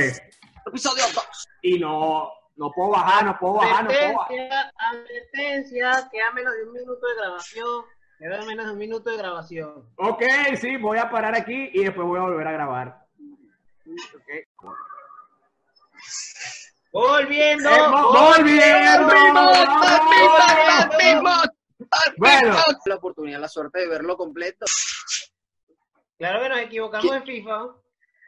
Episodio 0.67 1.03
2. 1.13 1.25
Y 1.63 1.79
no, 1.79 2.29
no 2.55 2.71
puedo 2.71 2.89
bajar, 2.91 3.25
no 3.25 3.37
puedo 3.39 3.53
bajar, 3.55 3.83
no 3.83 3.89
puedo 3.89 4.13
bajar. 4.13 4.71
Advertencia, 4.91 6.09
queda 6.11 6.31
menos 6.33 6.53
de 6.55 6.63
un 6.65 6.73
minuto 6.73 7.07
de 7.07 7.15
grabación, 7.15 7.85
queda 8.19 8.45
menos 8.45 8.65
de 8.67 8.71
un 8.73 8.77
minuto 8.77 9.09
de 9.09 9.17
grabación. 9.17 9.89
Ok, 9.97 10.23
sí, 10.59 10.77
voy 10.77 10.97
a 10.97 11.09
parar 11.09 11.35
aquí 11.35 11.69
y 11.73 11.83
después 11.83 12.07
voy 12.07 12.19
a 12.19 12.23
volver 12.23 12.47
a 12.47 12.51
grabar. 12.51 13.05
Ok. 14.15 14.67
Volviendo. 16.91 17.69
Eh, 17.69 17.87
mo- 17.89 18.11
volviendo. 18.11 19.13
Vamos. 21.23 21.47
Bueno, 22.17 22.55
La 22.85 22.95
oportunidad, 22.95 23.39
la 23.39 23.47
suerte 23.47 23.79
de 23.79 23.87
verlo 23.87 24.17
completo. 24.17 24.65
Claro 26.17 26.41
que 26.41 26.49
nos 26.49 26.59
equivocamos 26.59 27.15
en 27.15 27.23
FIFA. 27.23 27.67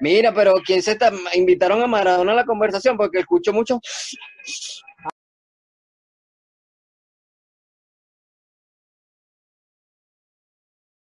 Mira, 0.02 0.34
pero 0.34 0.54
¿quién 0.66 0.82
se 0.82 0.92
está? 0.92 1.12
Invitaron 1.34 1.82
a 1.82 1.88
Maradona 1.88 2.32
a 2.32 2.36
la 2.36 2.46
conversación 2.46 2.96
porque 2.96 3.20
escucho 3.20 3.52
mucho. 3.52 3.80